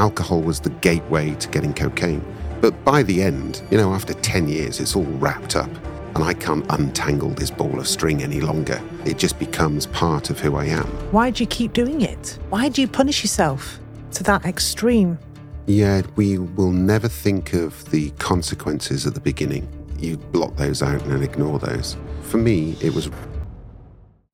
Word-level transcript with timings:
alcohol 0.00 0.40
was 0.40 0.60
the 0.60 0.70
gateway 0.80 1.34
to 1.34 1.46
getting 1.50 1.74
cocaine. 1.74 2.24
But 2.62 2.72
by 2.84 3.02
the 3.02 3.22
end, 3.22 3.62
you 3.70 3.76
know, 3.76 3.92
after 3.92 4.14
10 4.14 4.48
years, 4.48 4.80
it's 4.80 4.96
all 4.96 5.12
wrapped 5.24 5.56
up, 5.56 5.70
and 6.14 6.24
I 6.24 6.32
can't 6.32 6.64
untangle 6.70 7.28
this 7.30 7.50
ball 7.50 7.78
of 7.78 7.86
string 7.86 8.22
any 8.22 8.40
longer. 8.40 8.80
It 9.04 9.18
just 9.18 9.38
becomes 9.38 9.86
part 9.86 10.30
of 10.30 10.40
who 10.40 10.56
I 10.56 10.64
am. 10.64 10.86
Why 11.12 11.28
do 11.30 11.42
you 11.42 11.46
keep 11.46 11.74
doing 11.74 12.00
it? 12.00 12.38
Why 12.48 12.70
do 12.70 12.80
you 12.80 12.88
punish 12.88 13.22
yourself 13.22 13.78
to 14.12 14.22
that 14.24 14.46
extreme? 14.46 15.18
Yeah, 15.66 16.00
we 16.16 16.38
will 16.38 16.72
never 16.72 17.06
think 17.06 17.52
of 17.52 17.90
the 17.90 18.10
consequences 18.12 19.06
at 19.06 19.12
the 19.12 19.20
beginning. 19.20 19.68
You 19.98 20.16
block 20.16 20.56
those 20.56 20.82
out 20.82 21.02
and 21.04 21.22
ignore 21.22 21.58
those. 21.58 21.98
For 22.22 22.38
me, 22.38 22.74
it 22.80 22.94
was 22.94 23.10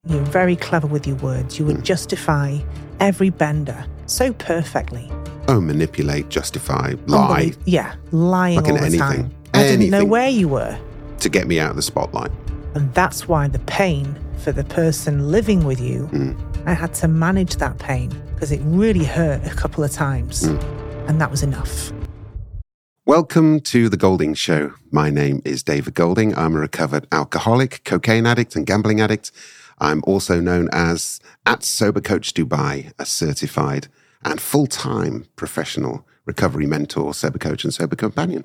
You're 0.07 0.23
very 0.23 0.55
clever 0.55 0.87
with 0.87 1.09
your 1.09 1.17
words. 1.17 1.59
You 1.59 1.67
would 1.67 1.79
hmm. 1.79 1.83
justify 1.83 2.59
every 3.01 3.31
bender 3.31 3.85
so 4.07 4.33
perfectly. 4.33 5.11
Oh, 5.49 5.61
manipulate, 5.61 6.29
justify, 6.29 6.95
lie 7.07 7.47
Unbelie- 7.47 7.57
Yeah, 7.65 7.95
lying 8.13 8.59
all 8.59 8.65
the 8.65 8.81
anything. 8.81 8.99
time. 9.01 9.31
I 9.55 9.63
didn't 9.63 9.91
know 9.91 9.99
Anything. 9.99 10.09
where 10.11 10.29
you 10.29 10.49
were. 10.49 10.79
to 11.21 11.29
get 11.31 11.47
me 11.49 11.59
out 11.59 11.71
of 11.71 11.77
the 11.77 11.83
spotlight. 11.83 12.31
And 12.75 12.93
that's 12.93 13.27
why 13.27 13.49
the 13.49 13.59
pain 13.61 14.15
for 14.45 14.53
the 14.53 14.65
person 14.65 15.31
living 15.31 15.65
with 15.65 15.81
you, 15.81 16.09
Mm. 16.13 16.37
I 16.67 16.75
had 16.75 16.93
to 16.95 17.09
manage 17.09 17.57
that 17.57 17.79
pain 17.79 18.11
because 18.35 18.53
it 18.53 18.61
really 18.65 19.05
hurt 19.05 19.41
a 19.47 19.55
couple 19.55 19.83
of 19.83 19.91
times. 19.91 20.43
Mm. 20.43 21.09
And 21.09 21.21
that 21.21 21.31
was 21.31 21.43
enough. 21.43 21.91
Welcome 23.07 23.61
to 23.61 23.89
The 23.89 23.97
Golding 23.97 24.35
Show. 24.35 24.73
My 24.91 25.09
name 25.11 25.41
is 25.45 25.63
David 25.63 25.95
Golding. 25.95 26.37
I'm 26.37 26.55
a 26.55 26.59
recovered 26.61 27.07
alcoholic, 27.13 27.83
cocaine 27.85 28.27
addict, 28.27 28.57
and 28.57 28.67
gambling 28.67 29.01
addict. 29.01 29.33
I'm 29.79 30.03
also 30.07 30.41
known 30.41 30.69
as 30.73 31.19
at 31.47 31.63
Sober 31.63 32.01
Coach 32.03 32.35
Dubai, 32.35 32.93
a 32.99 33.07
certified 33.07 33.89
and 34.27 34.41
full 34.41 34.67
time 34.67 35.25
professional 35.37 36.07
recovery 36.27 36.67
mentor, 36.67 37.15
sober 37.15 37.39
coach, 37.39 37.65
and 37.65 37.73
sober 37.73 37.97
companion. 37.97 38.45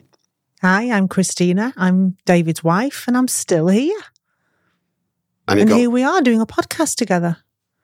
Hi, 0.61 0.91
I'm 0.91 1.07
Kristina. 1.09 1.73
I'm 1.75 2.15
David's 2.25 2.63
wife, 2.63 3.05
and 3.07 3.17
I'm 3.17 3.27
still 3.27 3.67
here. 3.67 3.99
And 5.47 5.59
And 5.59 5.69
got, 5.69 5.77
here 5.79 5.89
we 5.89 6.03
are 6.03 6.21
doing 6.21 6.39
a 6.39 6.45
podcast 6.45 6.95
together. 6.95 7.37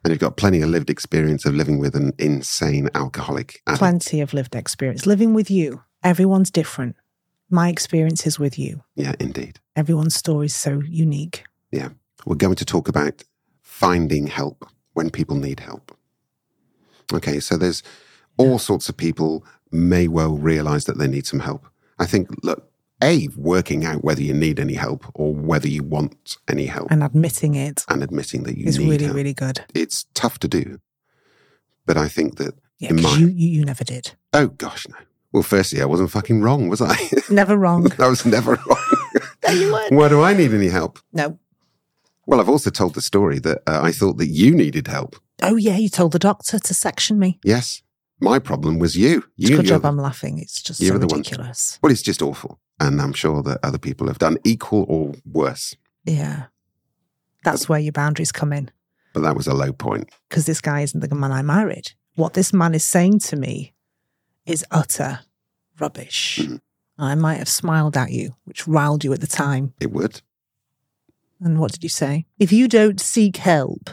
and 0.04 0.12
you've 0.12 0.20
got 0.22 0.38
plenty 0.38 0.62
of 0.62 0.70
lived 0.70 0.90
experience 0.90 1.44
of 1.46 1.56
living 1.56 1.80
with 1.80 1.96
an 1.96 2.14
insane 2.20 2.88
alcoholic 2.94 3.62
addict. 3.66 3.80
Plenty 3.80 4.22
of 4.22 4.32
lived 4.34 4.56
experience. 4.56 5.06
Living 5.08 5.34
with 5.34 5.50
you, 5.50 5.82
everyone's 6.04 6.52
different. 6.52 6.96
My 7.50 7.70
experience 7.70 8.28
is 8.28 8.38
with 8.38 8.60
you. 8.60 8.84
Yeah, 8.96 9.16
indeed. 9.20 9.60
Everyone's 9.76 10.16
story 10.16 10.46
is 10.46 10.56
so 10.56 10.82
unique. 10.88 11.46
Yeah. 11.72 11.90
We're 12.26 12.36
going 12.36 12.56
to 12.56 12.66
talk 12.66 12.88
about 12.90 13.24
finding 13.62 14.28
help 14.28 14.66
when 14.94 15.10
people 15.10 15.36
need 15.38 15.60
help. 15.62 15.87
Okay, 17.14 17.40
so 17.40 17.58
there's 17.58 17.84
all 18.38 18.60
sorts 18.60 18.90
of 18.90 18.98
people 18.98 19.46
may 19.72 20.08
well 20.08 20.38
realize 20.38 20.86
that 20.86 20.98
they 20.98 21.08
need 21.08 21.26
some 21.26 21.40
help. 21.40 21.68
I 22.00 22.06
think, 22.06 22.30
look, 22.44 22.70
A, 23.04 23.28
working 23.36 23.86
out 23.86 24.04
whether 24.04 24.22
you 24.22 24.34
need 24.34 24.60
any 24.60 24.74
help 24.76 25.06
or 25.14 25.34
whether 25.34 25.68
you 25.68 25.84
want 25.84 26.38
any 26.48 26.66
help 26.66 26.92
And 26.92 27.04
admitting 27.04 27.56
it 27.56 27.86
and 27.90 28.04
admitting 28.04 28.44
that 28.44 28.58
you 28.58 28.66
is 28.68 28.78
need 28.80 28.90
really, 28.90 29.06
help. 29.06 29.16
really 29.16 29.34
good. 29.34 29.64
It's 29.74 30.06
tough 30.14 30.38
to 30.40 30.48
do. 30.48 30.80
But 31.86 31.98
I 31.98 32.08
think 32.08 32.38
that, 32.38 32.54
Yeah, 32.80 32.90
In 32.90 33.02
my- 33.02 33.16
you, 33.18 33.28
you, 33.28 33.48
you 33.60 33.66
never 33.66 33.84
did. 33.84 34.12
oh 34.34 34.48
gosh, 34.48 34.88
no. 34.88 34.96
Well, 35.34 35.44
firstly, 35.44 35.82
I 35.82 35.86
wasn't 35.86 36.12
fucking 36.12 36.42
wrong, 36.42 36.70
was 36.70 36.82
I? 36.82 36.96
Never 37.30 37.58
wrong. 37.58 37.92
I 38.00 38.08
was 38.08 38.26
never 38.26 38.52
wrong. 38.56 38.84
no, 39.46 39.52
you 39.54 39.72
weren't. 39.74 39.92
Why 39.94 40.08
do 40.08 40.22
I 40.22 40.34
need 40.34 40.54
any 40.54 40.70
help? 40.70 41.00
No. 41.12 41.38
Well, 42.26 42.40
I've 42.40 42.48
also 42.50 42.70
told 42.70 42.94
the 42.96 43.02
story 43.02 43.38
that 43.40 43.58
uh, 43.68 43.82
I 43.84 43.92
thought 43.92 44.18
that 44.18 44.28
you 44.28 44.56
needed 44.56 44.88
help. 44.88 45.18
Oh, 45.42 45.56
yeah, 45.56 45.78
you 45.78 45.90
told 45.90 46.12
the 46.14 46.20
doctor 46.20 46.60
to 46.60 46.74
section 46.74 47.20
me. 47.20 47.40
Yes. 47.44 47.82
My 48.20 48.40
problem 48.40 48.80
was 48.80 48.96
you. 48.96 49.24
You 49.36 49.58
good 49.58 49.66
job 49.68 49.86
I'm 49.86 49.98
laughing. 49.98 50.40
It's 50.40 50.62
just 50.62 50.80
you're 50.80 50.96
so 50.96 51.00
the 51.00 51.08
one- 51.08 51.20
ridiculous. 51.20 51.78
Well, 51.84 51.92
it's 51.92 52.02
just 52.02 52.22
awful. 52.22 52.60
And 52.80 53.02
I'm 53.02 53.14
sure 53.14 53.44
that 53.44 53.60
other 53.64 53.78
people 53.78 54.08
have 54.08 54.18
done 54.20 54.38
equal 54.44 54.86
or 54.88 55.14
worse. 55.32 55.76
Yeah. 56.06 56.46
That's 57.44 57.70
where 57.70 57.80
your 57.80 57.92
boundaries 57.92 58.32
come 58.32 58.52
in. 58.54 58.72
But 59.14 59.22
that 59.22 59.36
was 59.36 59.48
a 59.48 59.54
low 59.54 59.72
point. 59.74 60.10
because 60.30 60.46
this 60.46 60.62
guy 60.62 60.82
isn't 60.82 61.00
the 61.00 61.16
man 61.16 61.32
I 61.32 61.42
married. 61.42 61.92
What 62.16 62.34
this 62.34 62.52
man 62.54 62.74
is 62.76 62.84
saying 62.84 63.20
to 63.20 63.36
me 63.36 63.74
is 64.46 64.66
utter 64.72 65.20
rubbish. 65.80 66.40
Mhm. 66.42 66.60
I 67.00 67.14
might 67.16 67.38
have 67.38 67.50
smiled 67.50 67.96
at 67.96 68.12
you, 68.12 68.36
which 68.46 68.68
riled 68.68 69.04
you 69.04 69.14
at 69.14 69.22
the 69.22 69.28
time. 69.28 69.74
It 69.80 69.92
would. 69.92 70.22
And 71.40 71.60
what 71.60 71.72
did 71.72 71.84
you 71.84 71.90
say? 71.90 72.26
If 72.40 72.52
you 72.52 72.68
don't 72.68 73.00
seek 73.00 73.38
help, 73.38 73.92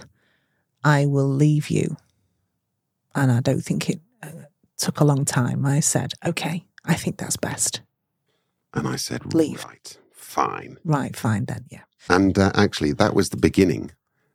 I 0.85 1.07
will 1.07 1.29
leave 1.29 1.71
you. 1.71 1.97
And 3.15 3.33
I 3.33 3.41
don't 3.41 3.63
think 3.65 3.89
it 3.89 4.01
uh, 4.23 4.29
took 4.77 5.01
a 5.01 5.05
long 5.05 5.25
time. 5.25 5.65
I 5.65 5.81
said, 5.81 6.13
okay, 6.27 6.65
I 6.85 6.95
think 6.95 7.17
that's 7.17 7.37
best. 7.37 7.81
And 8.75 8.87
I 8.89 8.97
said, 8.97 9.35
Leave. 9.35 9.65
right, 9.65 9.97
fine. 10.13 10.79
Right, 10.85 11.17
fine 11.17 11.45
then, 11.47 11.65
yeah. 11.71 11.83
And 12.09 12.39
uh, 12.39 12.51
actually, 12.55 12.93
that 12.93 13.15
was 13.15 13.31
the 13.31 13.37
beginning 13.37 13.93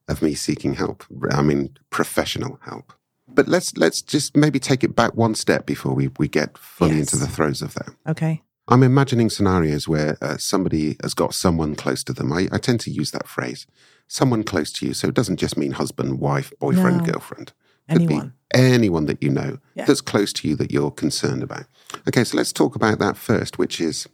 of 0.08 0.22
me 0.22 0.34
seeking 0.34 0.74
help. 0.76 1.04
I 1.32 1.42
mean, 1.42 1.78
professional 1.90 2.60
help. 2.64 2.94
But 3.28 3.48
let's 3.48 3.78
let's 3.78 4.02
just 4.02 4.36
maybe 4.36 4.60
take 4.60 4.84
it 4.84 4.96
back 4.96 5.14
one 5.14 5.36
step 5.36 5.68
before 5.68 5.94
we, 5.94 6.10
we 6.18 6.28
get 6.28 6.58
fully 6.58 6.98
Yes. 6.98 7.14
into 7.14 7.18
the 7.18 7.28
throes 7.32 7.62
of 7.62 7.76
that. 7.76 7.90
Okay. 8.08 8.42
I'm 8.72 8.84
imagining 8.84 9.30
scenarios 9.32 9.88
where 9.88 10.18
uh, 10.22 10.38
somebody 10.38 10.96
has 11.02 11.14
got 11.16 11.34
someone 11.34 11.76
close 11.76 12.04
to 12.06 12.14
them. 12.14 12.32
I, 12.32 12.48
I 12.52 12.60
tend 12.60 12.80
to 12.82 12.92
use 12.92 13.12
that 13.12 13.28
phrase, 13.28 13.66
someone 14.08 14.44
close 14.44 14.72
to 14.74 14.86
you. 14.86 14.94
So 14.94 15.08
it 15.08 15.16
doesn't 15.16 15.38
just 15.38 15.58
mean 15.58 15.72
husband, 15.72 16.20
wife, 16.20 16.54
boyfriend, 16.60 16.98
No. 17.00 17.06
girlfriend. 17.06 17.54
Could 17.90 18.04
Anyone. 18.04 18.28
be 18.28 18.34
anyone 18.60 19.06
that 19.08 19.24
you 19.24 19.30
know 19.30 19.58
Yeah. 19.74 19.86
that's 19.86 20.02
close 20.02 20.32
to 20.34 20.48
you 20.48 20.56
that 20.58 20.72
you're 20.72 20.92
concerned 20.92 21.42
about. 21.42 21.66
Okay, 22.08 22.24
so 22.24 22.38
let's 22.38 22.54
talk 22.54 22.76
about 22.76 23.00
that 23.00 23.18
first, 23.18 23.58
which 23.58 23.82
is 23.82 24.08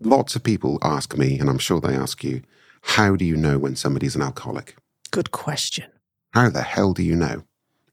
lots 0.00 0.34
of 0.34 0.42
people 0.42 0.78
ask 0.82 1.16
me, 1.16 1.38
and 1.38 1.48
I'm 1.48 1.58
sure 1.58 1.80
they 1.80 1.94
ask 1.94 2.24
you, 2.24 2.42
how 2.82 3.14
do 3.14 3.24
you 3.24 3.36
know 3.36 3.58
when 3.58 3.76
somebody's 3.76 4.16
an 4.16 4.22
alcoholic? 4.22 4.76
Good 5.12 5.30
question. 5.30 5.86
How 6.32 6.48
the 6.50 6.62
hell 6.62 6.92
do 6.92 7.02
you 7.04 7.14
know? 7.14 7.44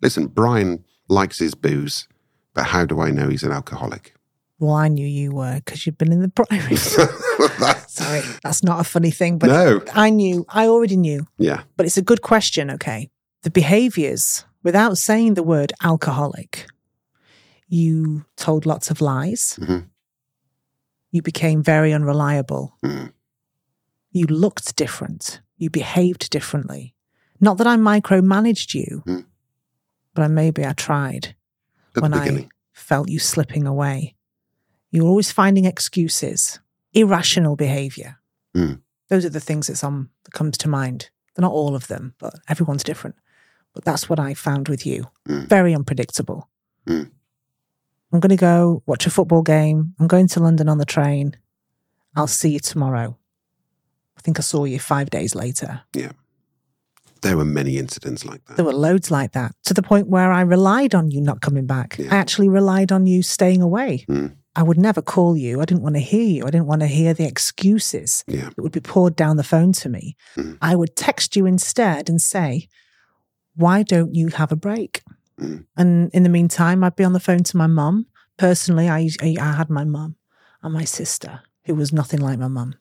Listen, 0.01 0.27
Brian 0.27 0.83
likes 1.07 1.37
his 1.39 1.53
booze, 1.53 2.07
but 2.55 2.65
how 2.67 2.85
do 2.85 2.99
I 2.99 3.11
know 3.11 3.29
he's 3.29 3.43
an 3.43 3.51
alcoholic? 3.51 4.13
Well, 4.59 4.73
I 4.73 4.87
knew 4.87 5.05
you 5.05 5.31
were 5.31 5.55
because 5.63 5.85
you'd 5.85 5.97
been 5.97 6.11
in 6.11 6.21
the 6.21 6.29
Priory. 6.35 6.75
Sorry, 7.87 8.21
that's 8.43 8.63
not 8.63 8.79
a 8.79 8.83
funny 8.83 9.11
thing, 9.11 9.37
but 9.37 9.47
no. 9.47 9.81
I 9.93 10.09
knew, 10.09 10.45
I 10.49 10.67
already 10.67 10.97
knew. 10.97 11.27
Yeah. 11.37 11.63
But 11.75 11.85
it's 11.85 11.97
a 11.97 12.01
good 12.01 12.21
question, 12.21 12.71
okay? 12.71 13.09
The 13.43 13.51
behaviors, 13.51 14.45
without 14.63 14.97
saying 14.97 15.35
the 15.35 15.43
word 15.43 15.73
alcoholic, 15.83 16.65
you 17.67 18.25
told 18.35 18.65
lots 18.65 18.89
of 18.89 18.99
lies. 19.01 19.57
Mhm. 19.61 19.85
You 21.11 21.21
became 21.21 21.61
very 21.63 21.93
unreliable. 21.93 22.75
Mm. 22.83 23.11
You 24.11 24.25
looked 24.25 24.75
different. 24.75 25.41
You 25.57 25.69
behaved 25.69 26.29
differently. 26.29 26.95
Not 27.39 27.57
that 27.59 27.67
I 27.67 27.75
micromanaged 27.77 28.73
you, 28.73 29.03
Mm. 29.05 29.25
but 30.13 30.23
I, 30.23 30.27
maybe 30.27 30.65
I 30.65 30.73
tried 30.73 31.35
At 31.95 32.01
when 32.01 32.13
I 32.13 32.49
felt 32.73 33.09
you 33.09 33.19
slipping 33.19 33.65
away. 33.67 34.15
You 34.91 35.03
were 35.03 35.09
always 35.09 35.31
finding 35.31 35.65
excuses, 35.65 36.59
irrational 36.93 37.55
behavior. 37.55 38.19
Mm. 38.55 38.81
Those 39.09 39.25
are 39.25 39.29
the 39.29 39.39
things 39.39 39.67
that's 39.67 39.83
on 39.83 40.09
that 40.23 40.33
comes 40.33 40.57
to 40.59 40.69
mind. 40.69 41.09
They're 41.35 41.43
not 41.43 41.53
all 41.53 41.75
of 41.75 41.87
them, 41.87 42.15
but 42.19 42.35
everyone's 42.49 42.83
different. 42.83 43.15
But 43.73 43.85
that's 43.85 44.09
what 44.09 44.19
I 44.19 44.33
found 44.33 44.69
with 44.69 44.85
you. 44.85 45.07
Mm. 45.27 45.47
Very 45.47 45.75
unpredictable. 45.75 46.49
Mm. 46.87 47.11
I'm 48.11 48.19
going 48.19 48.29
to 48.29 48.35
go 48.35 48.81
watch 48.85 49.05
a 49.05 49.09
football 49.09 49.41
game. 49.41 49.93
I'm 49.99 50.07
going 50.07 50.27
to 50.29 50.39
London 50.39 50.69
on 50.69 50.77
the 50.77 50.85
train. 50.85 51.35
I'll 52.15 52.27
see 52.27 52.51
you 52.51 52.59
tomorrow. 52.59 53.17
I 54.17 54.21
think 54.21 54.39
I 54.39 54.41
saw 54.41 54.63
you 54.63 54.79
five 54.79 55.09
days 55.09 55.35
later. 55.35 55.81
Yeah. 55.93 56.13
There 57.21 57.37
were 57.37 57.45
many 57.45 57.77
incidents 57.77 58.25
like 58.25 58.43
that. 58.45 58.55
There 58.55 58.65
were 58.65 58.73
loads 58.73 59.11
like 59.11 59.33
that 59.33 59.53
to 59.65 59.73
the 59.73 59.81
point 59.81 60.07
where 60.07 60.31
I 60.31 60.41
relied 60.41 60.95
on 60.95 61.11
you 61.11 61.21
not 61.21 61.41
coming 61.41 61.65
back. 61.65 61.97
Yeah. 61.99 62.13
I 62.13 62.17
actually 62.17 62.49
relied 62.49 62.91
on 62.91 63.05
you 63.05 63.21
staying 63.21 63.61
away. 63.61 64.05
Mm. 64.07 64.36
I 64.57 64.63
would 64.63 64.77
never 64.79 65.01
call 65.03 65.37
you. 65.37 65.61
I 65.61 65.65
didn't 65.65 65.83
want 65.83 65.95
to 65.95 66.01
hear 66.01 66.23
you. 66.23 66.43
I 66.45 66.49
didn't 66.49 66.65
want 66.65 66.81
to 66.81 66.87
hear 66.87 67.13
the 67.13 67.25
excuses 67.27 68.23
Yeah. 68.27 68.49
that 68.55 68.61
would 68.63 68.71
be 68.71 68.79
poured 68.79 69.15
down 69.15 69.37
the 69.37 69.43
phone 69.43 69.71
to 69.73 69.87
me. 69.89 70.15
Mm. 70.35 70.57
I 70.61 70.75
would 70.75 70.95
text 70.95 71.35
you 71.35 71.45
instead 71.45 72.09
and 72.09 72.19
say, 72.19 72.67
Why 73.55 73.83
don't 73.83 74.15
you 74.15 74.29
have 74.29 74.51
a 74.51 74.55
break? 74.55 75.03
Mm. 75.39 75.65
And 75.77 76.09
in 76.11 76.23
the 76.23 76.29
meantime, 76.29 76.83
I'd 76.83 76.95
be 76.95 77.03
on 77.03 77.13
the 77.13 77.19
phone 77.19 77.43
to 77.43 77.57
my 77.57 77.67
mum. 77.67 78.07
Personally, 78.37 78.89
I, 78.89 79.09
I 79.21 79.35
I 79.39 79.51
had 79.53 79.69
my 79.69 79.83
mum 79.83 80.15
and 80.63 80.73
my 80.73 80.85
sister, 80.85 81.41
who 81.65 81.75
was 81.75 81.93
nothing 81.93 82.19
like 82.19 82.39
my 82.39 82.47
mum. 82.47 82.73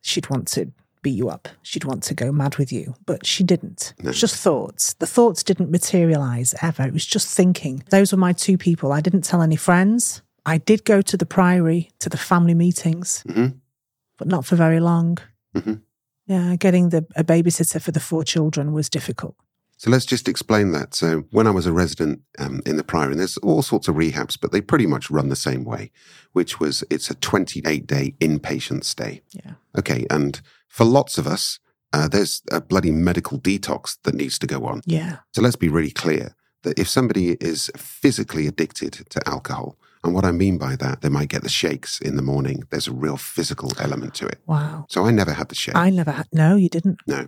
She'd 0.00 0.30
want 0.30 0.48
to 0.48 0.72
beat 1.02 1.18
you 1.18 1.28
up. 1.28 1.48
She'd 1.62 1.84
want 1.84 2.02
to 2.04 2.14
go 2.14 2.32
mad 2.32 2.56
with 2.56 2.72
you, 2.72 2.94
but 3.04 3.26
she 3.26 3.44
didn't. 3.44 3.92
No. 4.02 4.08
It's 4.10 4.20
just 4.20 4.36
thoughts. 4.36 4.94
The 4.94 5.06
thoughts 5.06 5.42
didn't 5.42 5.70
materialize 5.70 6.54
ever. 6.62 6.82
It 6.84 6.94
was 6.94 7.04
just 7.04 7.28
thinking. 7.28 7.82
Those 7.90 8.10
were 8.12 8.18
my 8.18 8.32
two 8.32 8.56
people. 8.56 8.90
I 8.90 9.02
didn't 9.02 9.24
tell 9.24 9.42
any 9.42 9.56
friends. 9.56 10.22
I 10.46 10.58
did 10.58 10.84
go 10.84 11.00
to 11.02 11.16
the 11.16 11.26
priory, 11.26 11.90
to 12.00 12.08
the 12.08 12.16
family 12.18 12.54
meetings, 12.54 13.22
Mhm. 13.26 13.54
but 14.18 14.28
not 14.28 14.44
for 14.44 14.56
very 14.56 14.80
long. 14.80 15.18
Mhm. 15.54 15.80
Yeah, 16.26 16.56
getting 16.56 16.90
the, 16.90 17.06
a 17.16 17.24
babysitter 17.24 17.80
for 17.80 17.92
the 17.92 18.00
four 18.00 18.24
children 18.24 18.72
was 18.72 18.88
difficult. 18.88 19.36
So 19.76 19.90
let's 19.90 20.06
just 20.06 20.28
explain 20.28 20.72
that. 20.72 20.94
So 20.94 21.24
when 21.30 21.46
I 21.46 21.50
was 21.50 21.66
a 21.66 21.72
resident 21.72 22.20
um, 22.38 22.62
in 22.64 22.76
the 22.76 22.84
Priory, 22.84 23.12
and 23.12 23.20
there's 23.20 23.36
all 23.38 23.62
sorts 23.62 23.88
of 23.88 23.96
rehabs, 23.96 24.38
but 24.40 24.52
they 24.52 24.60
pretty 24.60 24.86
much 24.86 25.10
run 25.10 25.28
the 25.28 25.36
same 25.36 25.64
way, 25.64 25.90
which 26.32 26.60
was 26.60 26.84
it's 26.90 27.10
a 27.10 27.14
28 27.14 27.86
day 27.86 28.14
inpatient 28.20 28.84
stay. 28.84 29.22
Yeah. 29.32 29.54
Okay. 29.76 30.06
And 30.10 30.40
for 30.68 30.84
lots 30.84 31.18
of 31.18 31.26
us, 31.26 31.58
uh, 31.92 32.08
there's 32.08 32.42
a 32.50 32.60
bloody 32.60 32.92
medical 32.92 33.38
detox 33.38 33.96
that 34.04 34.14
needs 34.14 34.38
to 34.38 34.46
go 34.46 34.64
on. 34.64 34.80
Yeah. 34.86 35.18
So 35.32 35.42
let's 35.42 35.56
be 35.56 35.68
really 35.68 35.90
clear 35.92 36.34
that 36.62 36.78
if 36.78 36.88
somebody 36.88 37.32
is 37.40 37.70
physically 37.76 38.46
addicted 38.46 38.92
to 39.10 39.28
alcohol, 39.28 39.76
and 40.04 40.14
what 40.14 40.24
I 40.24 40.32
mean 40.32 40.58
by 40.58 40.76
that, 40.76 41.00
they 41.00 41.08
might 41.08 41.28
get 41.28 41.42
the 41.42 41.48
shakes 41.48 42.00
in 42.00 42.16
the 42.16 42.22
morning. 42.22 42.62
There's 42.70 42.86
a 42.86 42.92
real 42.92 43.16
physical 43.16 43.72
element 43.80 44.14
to 44.16 44.26
it. 44.26 44.38
Wow. 44.46 44.86
So 44.88 45.06
I 45.06 45.10
never 45.10 45.32
had 45.32 45.48
the 45.48 45.54
shake. 45.54 45.74
I 45.74 45.90
never 45.90 46.12
had. 46.12 46.26
No, 46.32 46.56
you 46.56 46.68
didn't. 46.68 46.98
No. 47.06 47.26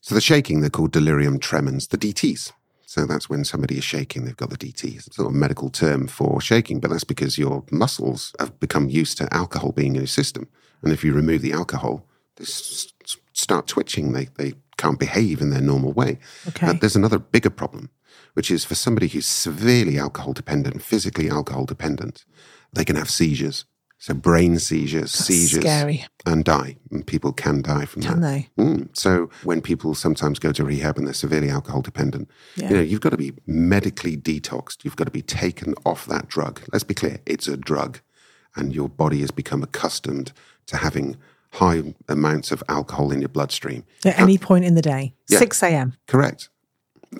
So 0.00 0.14
the 0.14 0.20
shaking, 0.20 0.60
they're 0.60 0.70
called 0.70 0.92
delirium 0.92 1.38
tremens, 1.38 1.88
the 1.88 1.98
DTs. 1.98 2.52
So 2.86 3.06
that's 3.06 3.30
when 3.30 3.44
somebody 3.44 3.78
is 3.78 3.84
shaking, 3.84 4.24
they've 4.24 4.36
got 4.36 4.50
the 4.50 4.56
DTs. 4.58 5.06
It's 5.06 5.16
sort 5.16 5.28
of 5.28 5.34
medical 5.34 5.70
term 5.70 6.06
for 6.06 6.40
shaking, 6.40 6.78
but 6.78 6.90
that's 6.90 7.04
because 7.04 7.38
your 7.38 7.64
muscles 7.70 8.34
have 8.38 8.58
become 8.60 8.88
used 8.90 9.16
to 9.18 9.32
alcohol 9.34 9.72
being 9.72 9.94
in 9.96 10.02
your 10.02 10.06
system. 10.06 10.46
And 10.82 10.92
if 10.92 11.02
you 11.02 11.12
remove 11.14 11.40
the 11.42 11.52
alcohol, 11.52 12.06
they 12.36 12.42
s- 12.44 12.92
start 13.32 13.66
twitching. 13.66 14.12
They, 14.12 14.26
they 14.36 14.52
can't 14.76 14.98
behave 14.98 15.40
in 15.40 15.50
their 15.50 15.60
normal 15.62 15.92
way. 15.92 16.18
Okay. 16.48 16.72
There's 16.74 16.96
another 16.96 17.18
bigger 17.18 17.50
problem, 17.50 17.88
which 18.34 18.50
is 18.50 18.64
for 18.64 18.74
somebody 18.74 19.08
who's 19.08 19.26
severely 19.26 19.98
alcohol 19.98 20.32
dependent, 20.32 20.82
physically 20.82 21.28
alcohol 21.30 21.64
dependent, 21.64 22.24
they 22.72 22.84
can 22.84 22.96
have 22.96 23.10
seizures. 23.10 23.64
So 23.98 24.14
brain 24.14 24.58
seizures, 24.58 25.12
That's 25.12 25.26
seizures, 25.26 25.62
Scary. 25.62 26.04
and 26.26 26.44
die. 26.44 26.76
And 26.90 27.06
people 27.06 27.32
can 27.32 27.62
die 27.62 27.84
from 27.84 28.02
Can 28.02 28.20
that. 28.20 28.26
they? 28.56 28.62
Mm. 28.62 28.88
So 28.96 29.30
when 29.44 29.60
people 29.60 29.94
sometimes 29.94 30.40
go 30.40 30.50
to 30.50 30.64
rehab 30.64 30.98
and 30.98 31.06
they're 31.06 31.14
severely 31.14 31.48
alcohol 31.50 31.82
dependent, 31.82 32.28
Yeah. 32.56 32.70
you 32.70 32.76
know, 32.76 32.82
you've 32.82 33.00
got 33.00 33.10
to 33.10 33.16
be 33.16 33.32
medically 33.46 34.16
detoxed. 34.16 34.78
You've 34.84 34.96
got 34.96 35.04
to 35.04 35.12
be 35.12 35.22
taken 35.22 35.74
off 35.86 36.04
that 36.06 36.26
drug. 36.26 36.62
Let's 36.72 36.82
be 36.82 36.94
clear, 36.94 37.20
it's 37.26 37.46
a 37.46 37.56
drug. 37.56 38.00
And 38.56 38.74
your 38.74 38.88
body 38.88 39.20
has 39.20 39.30
become 39.30 39.62
accustomed 39.62 40.32
to 40.66 40.78
having 40.78 41.16
high 41.52 41.94
amounts 42.08 42.50
of 42.50 42.62
alcohol 42.68 43.12
in 43.12 43.20
your 43.20 43.28
bloodstream. 43.28 43.84
At 44.04 44.18
any 44.18 44.36
point 44.36 44.64
in 44.64 44.74
the 44.74 44.82
day. 44.82 45.14
Yeah. 45.28 45.38
6 45.38 45.62
a.m. 45.62 45.94
Correct. 46.08 46.48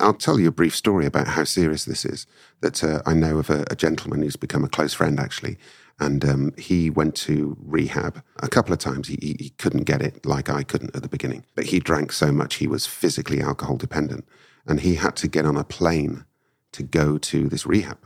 I'll 0.00 0.14
tell 0.14 0.40
you 0.40 0.48
a 0.48 0.52
brief 0.52 0.74
story 0.74 1.06
about 1.06 1.28
how 1.28 1.44
serious 1.44 1.84
this 1.84 2.04
is. 2.04 2.26
That 2.60 2.82
uh, 2.82 3.02
I 3.04 3.14
know 3.14 3.38
of 3.38 3.50
a, 3.50 3.64
a 3.70 3.76
gentleman 3.76 4.22
who's 4.22 4.36
become 4.36 4.64
a 4.64 4.68
close 4.68 4.94
friend, 4.94 5.20
actually, 5.20 5.58
and 6.00 6.24
um, 6.24 6.54
he 6.56 6.90
went 6.90 7.14
to 7.16 7.56
rehab 7.60 8.22
a 8.38 8.48
couple 8.48 8.72
of 8.72 8.78
times. 8.78 9.08
He, 9.08 9.18
he, 9.20 9.36
he 9.38 9.50
couldn't 9.50 9.84
get 9.84 10.02
it 10.02 10.24
like 10.24 10.48
I 10.48 10.62
couldn't 10.62 10.96
at 10.96 11.02
the 11.02 11.08
beginning, 11.08 11.44
but 11.54 11.66
he 11.66 11.78
drank 11.78 12.12
so 12.12 12.32
much 12.32 12.56
he 12.56 12.66
was 12.66 12.86
physically 12.86 13.40
alcohol 13.40 13.76
dependent, 13.76 14.26
and 14.66 14.80
he 14.80 14.94
had 14.96 15.16
to 15.16 15.28
get 15.28 15.46
on 15.46 15.56
a 15.56 15.64
plane 15.64 16.24
to 16.72 16.82
go 16.82 17.18
to 17.18 17.48
this 17.48 17.66
rehab, 17.66 17.98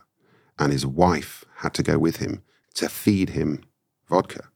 and 0.58 0.72
his 0.72 0.84
wife 0.84 1.44
had 1.56 1.74
to 1.74 1.82
go 1.82 1.98
with 1.98 2.16
him 2.16 2.42
to 2.74 2.88
feed 2.88 3.30
him 3.30 3.62
vodka 4.08 4.48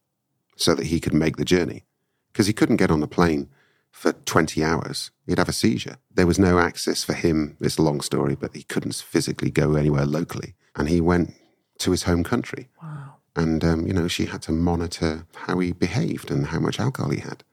so 0.57 0.75
that 0.75 0.87
he 0.87 1.01
could 1.01 1.15
make 1.15 1.37
the 1.37 1.45
journey 1.45 1.85
because 2.33 2.47
he 2.47 2.53
couldn't 2.53 2.77
get 2.77 2.91
on 2.91 3.03
a 3.03 3.09
plane 3.09 3.49
for 3.91 4.13
20 4.13 4.63
hours. 4.65 5.11
He'd 5.27 5.39
have 5.39 5.49
a 5.49 5.53
seizure. 5.53 5.97
There 6.13 6.27
was 6.27 6.39
no 6.39 6.59
access 6.59 7.05
for 7.05 7.13
him. 7.13 7.57
It's 7.61 7.79
a 7.79 7.83
long 7.83 8.01
story, 8.01 8.35
but 8.35 8.55
he 8.55 8.63
couldn't 8.63 8.95
physically 8.95 9.51
go 9.51 9.75
anywhere 9.75 10.07
locally. 10.07 10.55
And 10.77 10.89
he 10.89 11.01
went 11.01 11.35
to 11.79 11.91
his 11.91 12.05
home 12.05 12.25
country. 12.25 12.69
Wow. 12.83 13.17
And, 13.37 13.65
um, 13.65 13.87
you 13.87 13.93
know, 13.93 14.09
she 14.09 14.27
had 14.27 14.43
to 14.43 14.53
monitor 14.53 15.27
how 15.35 15.59
he 15.59 15.73
behaved 15.73 16.31
and 16.31 16.47
how 16.47 16.61
much 16.61 16.81
alcohol 16.81 17.11
he 17.11 17.21
had. 17.21 17.45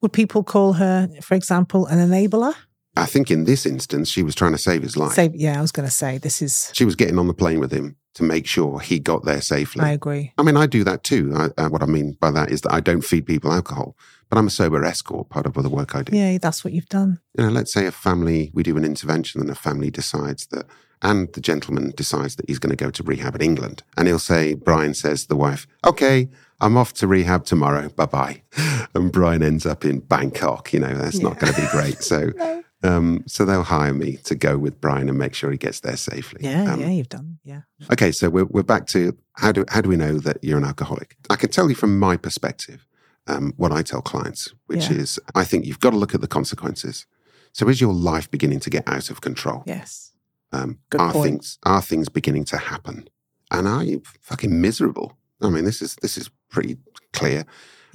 Would 0.00 0.12
people 0.12 0.44
call 0.44 0.74
her, 0.74 1.08
for 1.22 1.34
example, 1.34 1.86
an 1.86 1.98
enabler? 1.98 2.54
I 2.96 3.06
think 3.06 3.30
in 3.30 3.44
this 3.44 3.66
instance, 3.66 4.08
she 4.08 4.22
was 4.22 4.34
trying 4.34 4.52
to 4.52 4.58
save 4.58 4.82
his 4.82 4.96
life. 4.96 5.12
Say, 5.12 5.30
yeah, 5.34 5.58
I 5.58 5.60
was 5.60 5.72
going 5.72 5.88
to 5.88 5.94
say 5.94 6.18
this 6.18 6.42
is. 6.42 6.70
She 6.74 6.84
was 6.84 6.94
getting 6.94 7.18
on 7.18 7.26
the 7.26 7.34
plane 7.34 7.58
with 7.58 7.72
him 7.72 7.96
to 8.14 8.22
make 8.22 8.46
sure 8.46 8.80
he 8.80 8.98
got 8.98 9.24
there 9.24 9.40
safely. 9.40 9.82
I 9.82 9.90
agree. 9.90 10.32
I 10.38 10.42
mean, 10.42 10.56
I 10.56 10.66
do 10.66 10.84
that 10.84 11.02
too. 11.02 11.32
I, 11.34 11.48
uh, 11.60 11.68
what 11.68 11.82
I 11.82 11.86
mean 11.86 12.16
by 12.20 12.30
that 12.30 12.50
is 12.50 12.62
that 12.62 12.72
I 12.72 12.80
don't 12.80 13.02
feed 13.02 13.26
people 13.26 13.52
alcohol, 13.52 13.96
but 14.28 14.38
I'm 14.38 14.46
a 14.46 14.50
sober 14.50 14.84
escort, 14.84 15.28
part 15.28 15.46
of 15.46 15.54
the 15.54 15.68
work 15.68 15.94
I 15.94 16.02
do. 16.02 16.16
Yeah, 16.16 16.38
that's 16.38 16.64
what 16.64 16.72
you've 16.72 16.88
done. 16.88 17.20
You 17.36 17.44
know, 17.44 17.50
let's 17.50 17.72
say 17.72 17.86
a 17.86 17.92
family, 17.92 18.50
we 18.54 18.62
do 18.62 18.76
an 18.76 18.84
intervention 18.84 19.40
and 19.40 19.50
a 19.50 19.54
family 19.54 19.90
decides 19.90 20.46
that, 20.46 20.66
and 21.02 21.32
the 21.32 21.40
gentleman 21.40 21.92
decides 21.96 22.36
that 22.36 22.48
he's 22.48 22.58
going 22.58 22.74
to 22.74 22.82
go 22.82 22.90
to 22.90 23.02
rehab 23.02 23.34
in 23.34 23.42
England. 23.42 23.82
And 23.96 24.08
he'll 24.08 24.18
say, 24.18 24.54
Brian 24.54 24.94
says 24.94 25.22
to 25.22 25.28
the 25.28 25.36
wife, 25.36 25.66
okay, 25.84 26.28
I'm 26.60 26.76
off 26.76 26.94
to 26.94 27.06
rehab 27.06 27.44
tomorrow. 27.44 27.88
Bye 27.90 28.06
bye. 28.06 28.42
And 28.96 29.10
Brian 29.10 29.42
ends 29.42 29.66
up 29.66 29.84
in 29.84 29.98
Bangkok. 29.98 30.72
You 30.72 30.78
know, 30.78 30.94
that's 30.94 31.18
not 31.18 31.40
going 31.40 31.52
to 31.52 31.60
be 31.60 31.66
great. 31.72 32.00
So, 32.00 32.30
um, 32.84 33.24
so 33.26 33.44
they'll 33.44 33.62
hire 33.62 33.94
me 33.94 34.16
to 34.24 34.34
go 34.34 34.56
with 34.58 34.80
Brian 34.80 35.08
and 35.08 35.18
make 35.18 35.34
sure 35.34 35.50
he 35.50 35.58
gets 35.58 35.80
there 35.80 35.96
safely. 35.96 36.40
Yeah, 36.44 36.72
Um, 36.72 36.80
yeah, 36.80 36.88
you've 36.90 37.08
done. 37.08 37.38
Yeah. 37.44 37.62
Okay, 37.92 38.12
so 38.12 38.28
we're, 38.30 38.44
we're 38.44 38.62
back 38.62 38.86
to 38.88 39.16
how 39.34 39.52
do, 39.52 39.64
how 39.68 39.80
do 39.80 39.88
we 39.88 39.96
know 39.96 40.18
that 40.18 40.38
you're 40.42 40.58
an 40.58 40.64
alcoholic? 40.64 41.16
I 41.30 41.36
can 41.36 41.50
tell 41.50 41.68
you 41.68 41.74
from 41.74 41.98
my 41.98 42.16
perspective 42.16 42.86
um, 43.26 43.54
what 43.56 43.72
I 43.72 43.82
tell 43.82 44.02
clients, 44.02 44.52
which 44.66 44.90
Yeah. 44.90 44.98
is 44.98 45.18
I 45.34 45.44
think 45.44 45.64
you've 45.66 45.80
got 45.80 45.90
to 45.90 45.96
look 45.96 46.14
at 46.14 46.20
the 46.20 46.28
consequences. 46.28 47.06
So 47.52 47.68
is 47.68 47.80
your 47.80 47.92
life 47.94 48.30
beginning 48.30 48.60
to 48.60 48.70
get 48.70 48.86
out 48.86 49.10
of 49.10 49.20
control? 49.20 49.62
Yes. 49.66 50.12
Um, 50.52 50.78
Good 50.90 51.00
are 51.00 51.12
point. 51.12 51.24
things 51.24 51.58
are 51.64 51.82
things 51.82 52.08
beginning 52.08 52.44
to 52.46 52.56
happen? 52.58 53.08
And 53.50 53.66
are 53.66 53.82
you 53.84 54.02
fucking 54.20 54.60
miserable? 54.60 55.16
I 55.40 55.48
mean, 55.50 55.64
this 55.64 55.80
is 55.82 55.96
this 56.02 56.16
is 56.18 56.30
pretty 56.50 56.76
clear. 57.12 57.40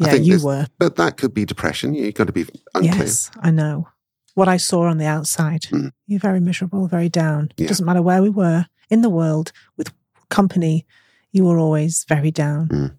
I 0.01 0.05
Yeah, 0.05 0.11
think 0.11 0.25
you 0.25 0.43
were. 0.43 0.67
But 0.77 0.95
that 0.95 1.17
could 1.17 1.33
be 1.33 1.45
depression. 1.45 1.93
You've 1.93 2.13
got 2.15 2.27
to 2.27 2.33
be 2.33 2.45
unclear. 2.73 2.95
Yes, 3.05 3.31
I 3.41 3.51
know. 3.51 3.87
What 4.39 4.47
I 4.47 4.55
saw 4.55 4.83
on 4.87 4.99
the 4.99 5.05
outside, 5.05 5.63
Mm. 5.63 5.91
you're 6.07 6.19
very 6.29 6.39
miserable, 6.39 6.87
very 6.87 7.09
down. 7.09 7.51
Yeah. 7.57 7.67
Doesn't 7.67 7.85
matter 7.85 8.01
where 8.01 8.21
we 8.23 8.29
were 8.29 8.67
in 8.89 9.01
the 9.01 9.09
world 9.09 9.51
with 9.75 9.91
company, 10.29 10.85
you 11.33 11.43
were 11.43 11.59
always 11.59 12.05
very 12.07 12.31
down. 12.31 12.69
Mm. 12.69 12.91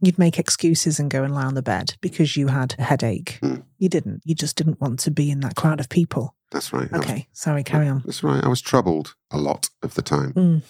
You'd 0.00 0.18
make 0.18 0.38
excuses 0.38 0.98
and 0.98 1.10
go 1.10 1.22
and 1.22 1.34
lie 1.34 1.44
on 1.44 1.52
the 1.54 1.60
bed 1.74 1.96
because 2.00 2.34
you 2.38 2.46
had 2.48 2.74
a 2.78 2.82
headache. 2.82 3.38
Mm. 3.42 3.62
You 3.78 3.90
didn't. 3.90 4.22
You 4.24 4.34
just 4.34 4.56
didn't 4.56 4.80
want 4.80 5.00
to 5.00 5.10
be 5.10 5.30
in 5.30 5.40
that 5.40 5.54
crowd 5.54 5.80
of 5.80 5.90
people. 5.90 6.34
That's 6.50 6.72
right. 6.72 6.88
I 6.92 6.96
was- 6.96 7.04
Okay, 7.06 7.28
sorry, 7.34 7.62
carry 7.62 7.86
on. 7.86 8.02
That's 8.06 8.22
right. 8.22 8.42
I 8.42 8.48
was 8.48 8.62
troubled 8.62 9.14
a 9.30 9.36
lot 9.38 9.68
of 9.82 9.92
the 9.96 10.02
time. 10.02 10.32
Mm. 10.32 10.62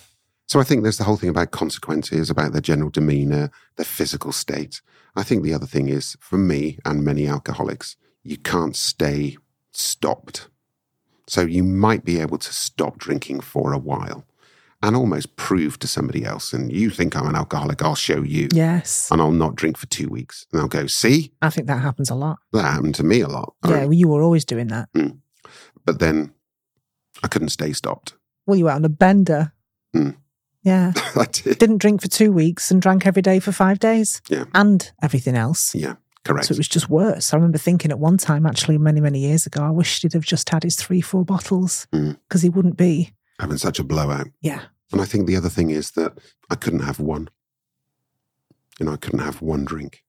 So 0.49 0.58
I 0.58 0.64
think 0.64 0.82
there's 0.82 0.99
the 0.99 1.05
whole 1.05 1.17
thing 1.17 1.31
about 1.31 1.52
consequences, 1.52 2.31
about 2.31 2.50
their 2.50 2.61
general 2.73 2.91
demeanor, 2.91 3.49
their 3.76 3.87
physical 3.87 4.32
state. 4.32 4.82
I 5.14 5.23
think 5.23 5.44
the 5.44 5.55
other 5.55 5.67
thing 5.69 5.88
is, 5.88 6.17
for 6.20 6.37
me 6.37 6.79
and 6.85 7.05
many 7.05 7.29
alcoholics, 7.29 7.96
you 8.25 8.38
can't 8.38 8.75
stay 8.75 9.37
stopped. 9.76 10.48
So 11.26 11.42
you 11.42 11.62
might 11.62 12.04
be 12.04 12.20
able 12.20 12.38
to 12.38 12.52
stop 12.52 12.98
drinking 12.98 13.40
for 13.40 13.72
a 13.72 13.78
while 13.78 14.24
and 14.82 14.94
almost 14.94 15.36
prove 15.36 15.78
to 15.78 15.86
somebody 15.88 16.26
else, 16.26 16.52
and 16.52 16.70
you 16.70 16.90
think 16.90 17.16
I'm 17.16 17.26
an 17.26 17.34
alcoholic, 17.34 17.82
I'll 17.82 17.94
show 17.94 18.22
you. 18.22 18.48
Yes, 18.52 19.10
And 19.10 19.19
I'll 19.22 19.32
not 19.32 19.54
drink 19.54 19.78
for 19.78 19.86
two 19.86 20.10
weeks. 20.10 20.46
And 20.52 20.60
I'll 20.60 20.69
go, 20.69 20.86
see, 20.86 21.32
I 21.40 21.48
think 21.48 21.69
that 21.69 21.81
happens 21.81 22.10
a 22.10 22.14
lot. 22.14 22.38
that 22.52 22.62
happened 22.64 22.94
to 22.96 23.02
me 23.02 23.22
a 23.22 23.28
lot. 23.28 23.54
Yeah, 23.64 23.84
well, 23.84 23.94
you 23.94 24.08
were 24.08 24.22
always 24.22 24.44
doing 24.44 24.66
that. 24.69 24.90
But 25.86 26.00
then 26.00 26.34
I 27.22 27.28
couldn't 27.28 27.48
stay 27.48 27.72
stopped. 27.72 28.14
Well, 28.46 28.58
you 28.58 28.64
were 28.66 28.72
on 28.72 28.84
a 28.84 28.90
bender. 28.90 29.52
Mm. 29.96 30.16
Yeah. 30.62 30.93
I 31.16 31.24
did. 31.32 31.58
Didn't 31.58 31.78
drink 31.78 32.02
for 32.02 32.08
two 32.08 32.31
weeks 32.32 32.70
and 32.70 32.82
drank 32.82 33.06
every 33.06 33.22
day 33.22 33.38
for 33.40 33.52
five 33.52 33.78
days. 33.78 34.20
Yeah. 34.28 34.44
And 34.54 34.93
everything 35.02 35.34
else. 35.36 35.74
Yeah, 35.74 35.94
correct. 36.24 36.46
So 36.46 36.52
it 36.52 36.58
was 36.58 36.69
just 36.69 36.88
worse. 36.90 37.32
I 37.32 37.36
remember 37.36 37.58
thinking 37.58 37.90
at 37.90 37.98
one 37.98 38.16
time, 38.19 38.46
actually, 38.46 38.78
many, 38.78 39.00
many 39.00 39.20
years 39.20 39.46
ago, 39.46 39.62
I 39.62 39.70
wished 39.70 40.02
he'd 40.02 40.12
have 40.14 40.24
just 40.24 40.48
had 40.50 40.62
his 40.62 40.76
three, 40.76 41.00
four 41.00 41.24
bottles 41.24 41.86
Mm. 41.93 42.16
because 42.28 42.43
he 42.43 42.48
wouldn't 42.48 42.76
be. 42.76 43.12
Having 43.40 43.58
such 43.58 43.78
a 43.78 43.84
blowout. 43.84 44.28
Yeah. 44.40 44.62
And 44.93 45.00
I 45.00 45.04
think 45.04 45.26
the 45.26 45.36
other 45.36 45.48
thing 45.48 45.70
is 45.70 45.93
that 45.93 46.19
I 46.50 46.54
couldn't 46.54 46.81
have 46.84 47.00
one. 47.00 47.28
You 48.78 48.86
know, 48.86 48.93
I 48.93 48.96
couldn't 48.96 49.20
have 49.20 49.40
one 49.43 49.64
drink. 49.64 50.02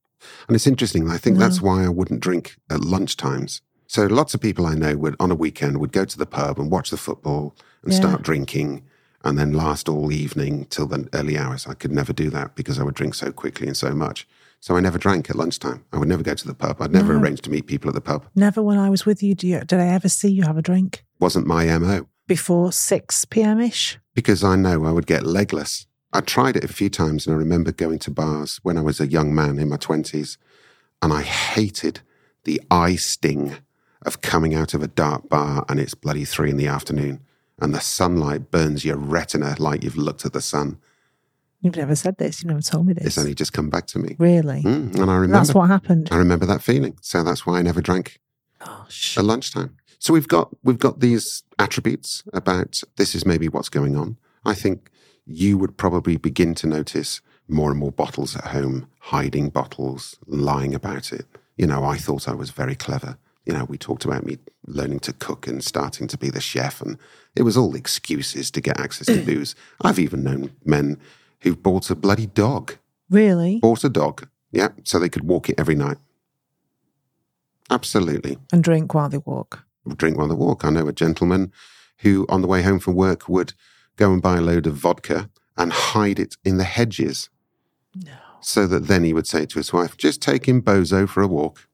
And 0.48 0.56
it's 0.56 0.68
interesting. 0.68 1.10
I 1.10 1.18
think 1.18 1.38
that's 1.38 1.62
why 1.62 1.84
I 1.86 1.90
wouldn't 1.90 2.20
drink 2.22 2.56
at 2.70 2.82
lunchtimes. 2.82 3.62
So 3.88 4.06
lots 4.08 4.34
of 4.34 4.42
people 4.42 4.66
I 4.66 4.74
know 4.74 4.98
would, 4.98 5.16
on 5.20 5.30
a 5.32 5.36
weekend, 5.36 5.78
would 5.80 5.92
go 5.92 6.06
to 6.06 6.18
the 6.18 6.26
pub 6.26 6.60
and 6.60 6.72
watch 6.72 6.90
the 6.90 6.98
football 6.98 7.56
and 7.84 7.92
Yeah. 7.94 8.00
start 8.00 8.24
drinking 8.24 8.84
and 9.24 9.38
then 9.38 9.54
last 9.54 9.88
all 9.90 10.12
evening 10.12 10.66
till 10.70 10.88
the 10.88 11.08
early 11.14 11.38
hours. 11.38 11.68
I 11.68 11.74
could 11.76 11.92
never 11.92 12.14
do 12.14 12.30
that 12.32 12.56
because 12.56 12.80
I 12.80 12.84
would 12.84 12.96
drink 12.96 13.14
so 13.16 13.32
quickly 13.32 13.68
and 13.68 13.78
so 13.78 13.94
much. 13.94 14.28
So 14.66 14.76
I 14.76 14.80
never 14.80 14.98
drank 14.98 15.30
at 15.30 15.36
lunchtime. 15.36 15.86
I 15.94 16.00
would 16.00 16.08
never 16.08 16.24
go 16.24 16.34
to 16.34 16.48
the 16.48 16.56
pub. 16.56 16.82
I'd 16.82 16.92
never 16.92 17.14
No. 17.14 17.20
arrange 17.20 17.42
to 17.42 17.52
meet 17.52 17.68
people 17.68 17.88
at 17.88 17.94
the 17.94 18.02
pub. 18.02 18.26
Never 18.34 18.64
when 18.64 18.80
I 18.80 18.90
was 18.90 19.06
with 19.06 19.22
you, 19.22 19.36
do 19.36 19.46
you 19.48 19.60
did 19.60 19.80
I 19.80 19.86
ever 19.90 20.10
see 20.10 20.28
you 20.32 20.42
have 20.42 20.58
a 20.58 20.64
drink 20.64 21.06
Wasn't 21.20 21.46
my 21.46 21.66
MO. 21.78 22.08
before 22.26 22.72
6 22.72 23.26
p.m. 23.26 23.60
ish? 23.62 24.00
because 24.16 24.44
I 24.44 24.56
know 24.56 24.86
I 24.86 24.92
would 24.92 25.06
get 25.06 25.24
legless. 25.24 25.86
I 26.12 26.22
tried 26.22 26.56
it 26.56 26.64
a 26.64 26.68
few 26.80 26.90
times 26.90 27.28
and 27.28 27.36
I 27.36 27.38
remember 27.38 27.72
going 27.72 28.00
to 28.00 28.10
bars 28.10 28.60
when 28.64 28.76
I 28.76 28.82
was 28.82 29.00
a 29.00 29.06
young 29.06 29.36
man 29.36 29.60
in 29.60 29.70
my 29.70 29.78
20s 29.78 30.38
and 31.00 31.14
I 31.14 31.22
hated 31.22 32.00
the 32.46 32.60
eye 32.72 32.96
sting 32.96 33.58
of 34.04 34.22
coming 34.22 34.56
out 34.56 34.74
of 34.74 34.82
a 34.82 34.88
dark 34.88 35.30
bar 35.30 35.64
and 35.70 35.80
it's 35.80 35.94
bloody 35.94 36.26
three 36.26 36.50
in 36.50 36.58
the 36.58 36.66
afternoon 36.68 37.20
and 37.60 37.72
the 37.72 37.82
sunlight 37.82 38.50
burns 38.50 38.84
your 38.84 38.98
retina 38.98 39.56
like 39.60 39.84
you've 39.84 39.96
looked 40.08 40.26
at 40.26 40.34
the 40.34 40.42
sun. 40.42 40.80
You've 41.62 41.76
never 41.78 41.96
said 41.96 42.18
this. 42.18 42.42
You've 42.42 42.50
never 42.50 42.62
told 42.62 42.86
me 42.88 42.94
this. 42.94 43.06
It's 43.08 43.18
only 43.18 43.34
just 43.34 43.54
come 43.54 43.70
back 43.70 43.88
to 43.88 44.00
me. 44.00 44.16
really? 44.20 44.62
Mm, 44.64 44.96
and 45.00 45.10
I 45.10 45.16
remember, 45.16 45.34
That's 45.38 45.54
what 45.54 45.68
happened. 45.70 46.10
I 46.12 46.18
remember 46.18 46.46
that 46.46 46.62
feeling. 46.62 46.98
So 47.02 47.24
that's 47.24 47.46
why 47.46 47.60
I 47.60 47.62
never 47.64 47.82
drank 47.82 48.20
Gosh. 48.64 49.18
at 49.18 49.26
lunchtime. 49.26 49.76
So 50.00 50.14
we've 50.14 50.28
got 50.28 50.50
we've 50.64 50.78
got 50.80 51.00
these 51.00 51.44
attributes 51.58 52.24
about 52.34 52.82
this 52.98 53.16
is 53.16 53.26
maybe 53.26 53.48
what's 53.50 53.70
going 53.70 53.96
on. 53.96 54.18
I 54.46 54.54
think 54.54 54.92
you 55.26 55.58
would 55.58 55.78
probably 55.78 56.18
begin 56.18 56.54
to 56.56 56.68
notice 56.68 57.22
more 57.48 57.72
and 57.72 57.80
more 57.80 57.92
bottles 57.92 58.36
at 58.36 58.46
home, 58.48 58.88
hiding 59.00 59.50
bottles, 59.50 60.18
lying 60.28 60.76
about 60.76 61.12
it. 61.12 61.26
You 61.58 61.66
know, 61.66 61.84
I 61.84 61.98
thought 61.98 62.28
I 62.28 62.34
was 62.36 62.52
very 62.52 62.76
clever. 62.76 63.18
You 63.46 63.54
know, 63.54 63.66
we 63.66 63.78
talked 63.78 64.06
about 64.06 64.26
me 64.26 64.38
learning 64.68 65.00
to 65.02 65.14
cook 65.14 65.48
and 65.48 65.64
starting 65.64 66.08
to 66.08 66.18
be 66.18 66.30
the 66.30 66.42
chef, 66.42 66.82
and 66.82 66.98
it 67.36 67.44
was 67.44 67.58
all 67.58 67.76
excuses 67.76 68.52
to 68.52 68.62
get 68.62 68.80
access 68.80 69.08
to 69.08 69.22
booze. 69.26 69.56
I've 69.82 70.00
even 70.00 70.24
known 70.24 70.52
men 70.64 71.00
who 71.42 71.56
bought 71.56 71.90
a 71.90 71.96
bloody 71.96 72.28
dog, 72.28 72.76
Really? 73.10 73.60
bought 73.60 73.84
a 73.84 73.90
dog, 73.90 74.28
yeah, 74.52 74.70
so 74.84 75.00
they 75.00 75.10
could 75.10 75.24
walk 75.28 75.50
it 75.50 75.60
every 75.60 75.76
night. 75.76 75.98
Absolutely. 77.70 78.38
And 78.52 78.64
drink 78.64 78.94
while 78.94 79.10
they 79.10 79.18
walk. 79.18 79.64
drink 79.98 80.18
while 80.18 80.28
they 80.28 80.36
walk. 80.36 80.64
I 80.66 80.70
know 80.70 80.88
a 80.88 80.94
gentleman 80.94 81.52
who, 82.00 82.26
on 82.30 82.42
the 82.42 82.48
way 82.48 82.62
home 82.62 82.80
from 82.80 82.96
work, 82.96 83.28
would 83.30 83.54
go 83.96 84.12
and 84.12 84.22
buy 84.22 84.38
a 84.38 84.42
load 84.42 84.68
of 84.68 84.76
vodka 84.76 85.30
and 85.58 85.72
hide 85.72 86.20
it 86.20 86.36
in 86.44 86.58
the 86.58 86.64
hedges. 86.64 87.30
No. 87.96 88.12
So 88.42 88.68
that 88.68 88.88
then 88.88 89.04
he 89.04 89.14
would 89.14 89.28
say 89.28 89.46
to 89.46 89.58
his 89.60 89.72
wife, 89.74 89.98
just 89.98 90.22
take 90.22 90.48
him 90.48 90.62
Bozo 90.62 91.08
for 91.08 91.22
a 91.24 91.28
walk. 91.28 91.68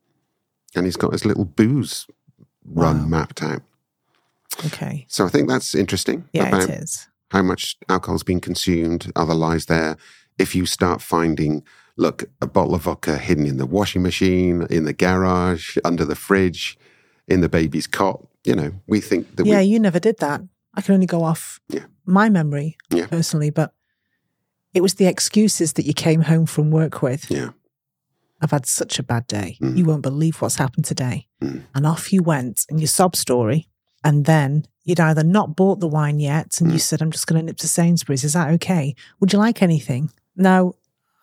And 0.76 0.86
he's 0.86 0.96
got 0.96 1.12
his 1.12 1.26
little 1.26 1.44
booze 1.46 2.08
run 2.64 3.02
Wow. 3.02 3.08
mapped 3.08 3.44
out. 3.44 3.62
Okay. 4.68 5.06
So 5.10 5.26
I 5.26 5.30
think 5.30 5.50
that's 5.50 5.74
interesting 5.76 6.30
Yeah, 6.32 6.56
it 6.64 6.70
is. 6.70 7.08
How 7.32 7.42
much 7.42 7.78
alcohol's 7.90 8.24
been 8.24 8.40
consumed, 8.40 9.12
other 9.16 9.34
lies 9.34 9.66
there. 9.66 9.98
If 10.38 10.56
you 10.56 10.66
start 10.66 11.02
finding, 11.02 11.64
look, 11.98 12.26
a 12.42 12.48
bottle 12.48 12.76
of 12.76 12.84
vodka 12.84 13.18
hidden 13.18 13.46
in 13.46 13.58
the 13.58 13.66
washing 13.66 14.02
machine, 14.04 14.68
in 14.70 14.84
the 14.86 14.94
garage, 14.94 15.78
under 15.86 16.06
the 16.06 16.16
fridge, 16.16 16.78
in 17.28 17.42
the 17.42 17.50
baby's 17.50 17.88
cot, 17.88 18.26
you 18.44 18.56
know, 18.56 18.72
we 18.88 19.00
think 19.02 19.36
that 19.36 19.46
Yeah, 19.46 19.60
we, 19.60 19.66
you 19.66 19.80
never 19.80 20.00
did 20.00 20.18
that. 20.20 20.42
I 20.74 20.82
can 20.82 20.94
only 20.94 21.06
go 21.06 21.24
off 21.24 21.60
Yeah. 21.70 21.86
my 22.06 22.30
memory 22.30 22.78
Yeah. 22.90 23.08
personally, 23.08 23.50
but 23.50 23.74
it 24.74 24.82
was 24.82 24.96
the 24.96 25.06
excuses 25.06 25.74
that 25.74 25.86
you 25.86 25.94
came 25.94 26.22
home 26.22 26.46
from 26.46 26.72
work 26.72 27.02
with. 27.02 27.30
yeah, 27.32 27.50
I've 28.42 28.52
had 28.52 28.66
such 28.66 28.98
a 29.00 29.04
bad 29.04 29.28
day. 29.28 29.58
Mm. 29.62 29.78
You 29.78 29.86
won't 29.86 30.02
believe 30.02 30.42
what's 30.42 30.56
happened 30.56 30.86
today. 30.86 31.28
Mm. 31.42 31.64
And 31.76 31.86
off 31.86 32.12
you 32.12 32.24
went 32.24 32.66
and 32.70 32.80
your 32.80 32.88
sob 32.88 33.16
story. 33.16 33.68
And 34.04 34.26
then 34.26 34.66
you'd 34.84 35.00
either 35.00 35.24
not 35.24 35.56
bought 35.56 35.80
the 35.80 35.88
wine 35.88 36.20
yet 36.20 36.60
and 36.60 36.72
you 36.72 36.78
Mm. 36.78 36.82
said, 36.82 37.02
I'm 37.02 37.12
just 37.12 37.28
going 37.28 37.40
to 37.40 37.46
nip 37.46 37.58
to 37.58 37.68
Sainsbury's. 37.68 38.24
Is 38.24 38.34
that 38.34 38.50
okay? 38.56 38.96
Would 39.20 39.32
you 39.34 39.40
like 39.40 39.62
anything? 39.62 40.10
No, 40.36 40.76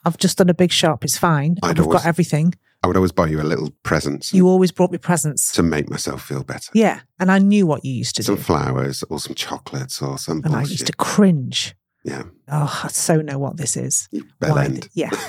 I've 0.04 0.16
just 0.18 0.38
done 0.38 0.48
a 0.48 0.54
big 0.54 0.70
shop. 0.72 1.04
It's 1.04 1.18
fine. 1.18 1.56
Always- 1.62 1.86
got 1.86 2.06
everything. 2.06 2.54
I 2.82 2.86
would 2.86 2.94
always 2.96 3.10
buy 3.10 3.26
you 3.26 3.40
a 3.40 3.42
little 3.42 3.70
present 3.82 4.32
You 4.32 4.46
always 4.46 4.70
brought 4.70 4.92
me 4.92 4.98
presents. 4.98 5.50
to 5.52 5.64
make 5.64 5.90
myself 5.90 6.22
feel 6.22 6.44
better. 6.44 6.70
Yeah. 6.74 7.00
And 7.18 7.28
I 7.32 7.40
knew 7.40 7.66
what 7.66 7.84
you 7.84 7.92
used 7.92 8.14
to 8.16 8.22
Some 8.22 8.36
do. 8.36 8.40
Some 8.40 8.44
flowers 8.46 9.02
or 9.10 9.18
some 9.18 9.34
chocolates 9.34 10.00
or 10.00 10.16
some 10.16 10.42
And 10.44 10.54
I 10.54 10.60
used 10.62 10.86
to 10.86 10.92
cringe. 10.92 11.74
Yeah, 12.04 12.22
Oh, 12.46 12.80
I 12.84 12.88
so 12.88 13.20
know 13.20 13.38
what 13.40 13.56
this 13.56 13.76
is. 13.76 14.08
bell 14.38 14.58
end. 14.58 14.88
Yeah. 14.94 15.10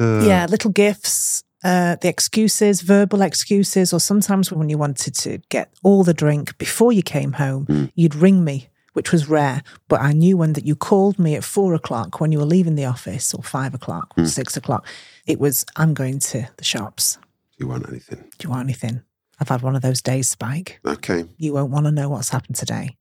Uh, 0.00 0.22
yeah, 0.24 0.46
little 0.48 0.70
gifts, 0.70 1.42
uh, 1.64 1.96
the 2.00 2.08
excuses, 2.08 2.82
verbal 2.82 3.20
excuses, 3.22 3.92
or 3.92 4.00
sometimes 4.00 4.52
when 4.52 4.68
you 4.68 4.78
wanted 4.78 5.14
to 5.16 5.38
get 5.48 5.72
all 5.82 6.04
the 6.04 6.14
drink 6.14 6.56
before 6.58 6.92
you 6.92 7.02
came 7.02 7.32
home, 7.32 7.66
Mm. 7.66 7.90
you'd 7.94 8.14
ring 8.14 8.44
me, 8.44 8.68
which 8.92 9.10
was 9.12 9.28
rare. 9.28 9.62
But 9.88 10.00
I 10.00 10.12
knew 10.12 10.36
when 10.36 10.52
that 10.54 10.66
you 10.66 10.76
called 10.76 11.18
me 11.18 11.34
at 11.34 11.44
four 11.44 11.74
o'clock 11.74 12.20
when 12.20 12.30
you 12.32 12.38
were 12.38 12.44
leaving 12.44 12.76
the 12.76 12.84
office, 12.86 13.34
or 13.34 13.42
five 13.42 13.74
o'clock, 13.74 14.14
or 14.16 14.24
Mm. 14.24 14.28
six 14.28 14.56
o'clock. 14.56 14.86
It 15.26 15.38
was, 15.40 15.64
I'm 15.76 15.94
going 15.94 16.20
to 16.20 16.48
the 16.56 16.64
shops. 16.64 17.18
Do 17.58 17.64
you 17.64 17.68
want 17.68 17.88
anything? 17.88 18.18
Do 18.38 18.44
you 18.44 18.50
want 18.50 18.62
anything? 18.64 19.02
I've 19.40 19.48
had 19.48 19.62
one 19.62 19.76
of 19.76 19.82
those 19.82 20.00
days, 20.02 20.28
Spike. 20.28 20.80
Okay. 20.84 21.24
You 21.38 21.52
won't 21.54 21.70
want 21.72 21.86
to 21.86 21.92
know 21.92 22.08
what's 22.08 22.30
happened 22.30 22.56
today. 22.56 22.96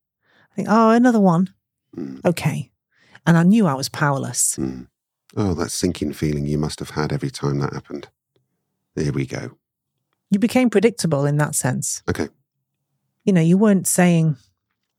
I 0.52 0.56
think, 0.56 0.68
oh, 0.70 0.90
another 0.92 1.20
one. 1.20 1.54
Mm. 1.96 2.24
Okay. 2.26 2.72
And 3.26 3.38
I 3.38 3.44
knew 3.44 3.66
I 3.68 3.74
was 3.76 3.90
powerless. 3.90 4.56
Mm. 4.58 4.88
Oh, 5.36 5.54
that 5.56 5.72
sinking 5.72 6.14
feeling 6.14 6.46
you 6.46 6.58
must 6.58 6.80
have 6.80 6.92
had 6.92 7.12
every 7.12 7.30
time 7.30 7.60
that 7.60 7.74
happened. 7.74 8.08
There 8.98 9.12
we 9.14 9.26
go. 9.28 9.52
You 10.32 10.40
became 10.40 10.70
predictable 10.72 11.26
in 11.26 11.38
that 11.38 11.56
sense. 11.56 12.02
Okay. 12.10 12.28
you 13.24 13.32
know, 13.34 13.42
you 13.42 13.58
weren't 13.58 13.86
saying 13.88 14.36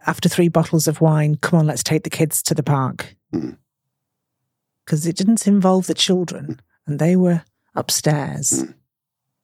after 0.06 0.28
three 0.28 0.48
bottles 0.48 0.86
of 0.86 1.00
wine, 1.00 1.34
come 1.36 1.58
on, 1.58 1.66
let's 1.66 1.82
take 1.82 2.04
the 2.04 2.10
kids 2.10 2.42
to 2.44 2.54
the 2.54 2.62
park. 2.62 3.16
Mm. 3.34 3.56
Because 4.84 5.06
it 5.06 5.16
didn't 5.16 5.46
involve 5.46 5.86
the 5.86 5.94
children 5.94 6.60
and 6.86 6.98
they 6.98 7.16
were 7.16 7.42
upstairs 7.74 8.62
Mm. 8.64 8.74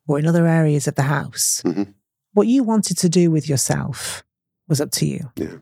or 0.07 0.19
in 0.19 0.27
other 0.27 0.47
areas 0.47 0.87
of 0.87 0.95
the 0.95 1.03
house. 1.03 1.63
Mhm. 1.65 1.95
What 2.33 2.47
you 2.47 2.63
wanted 2.63 2.97
to 2.99 3.09
do 3.09 3.31
with 3.31 3.49
yourself 3.49 4.23
was 4.69 4.81
up 4.81 4.91
to 4.93 5.07
you. 5.07 5.33
Yeah. 5.37 5.57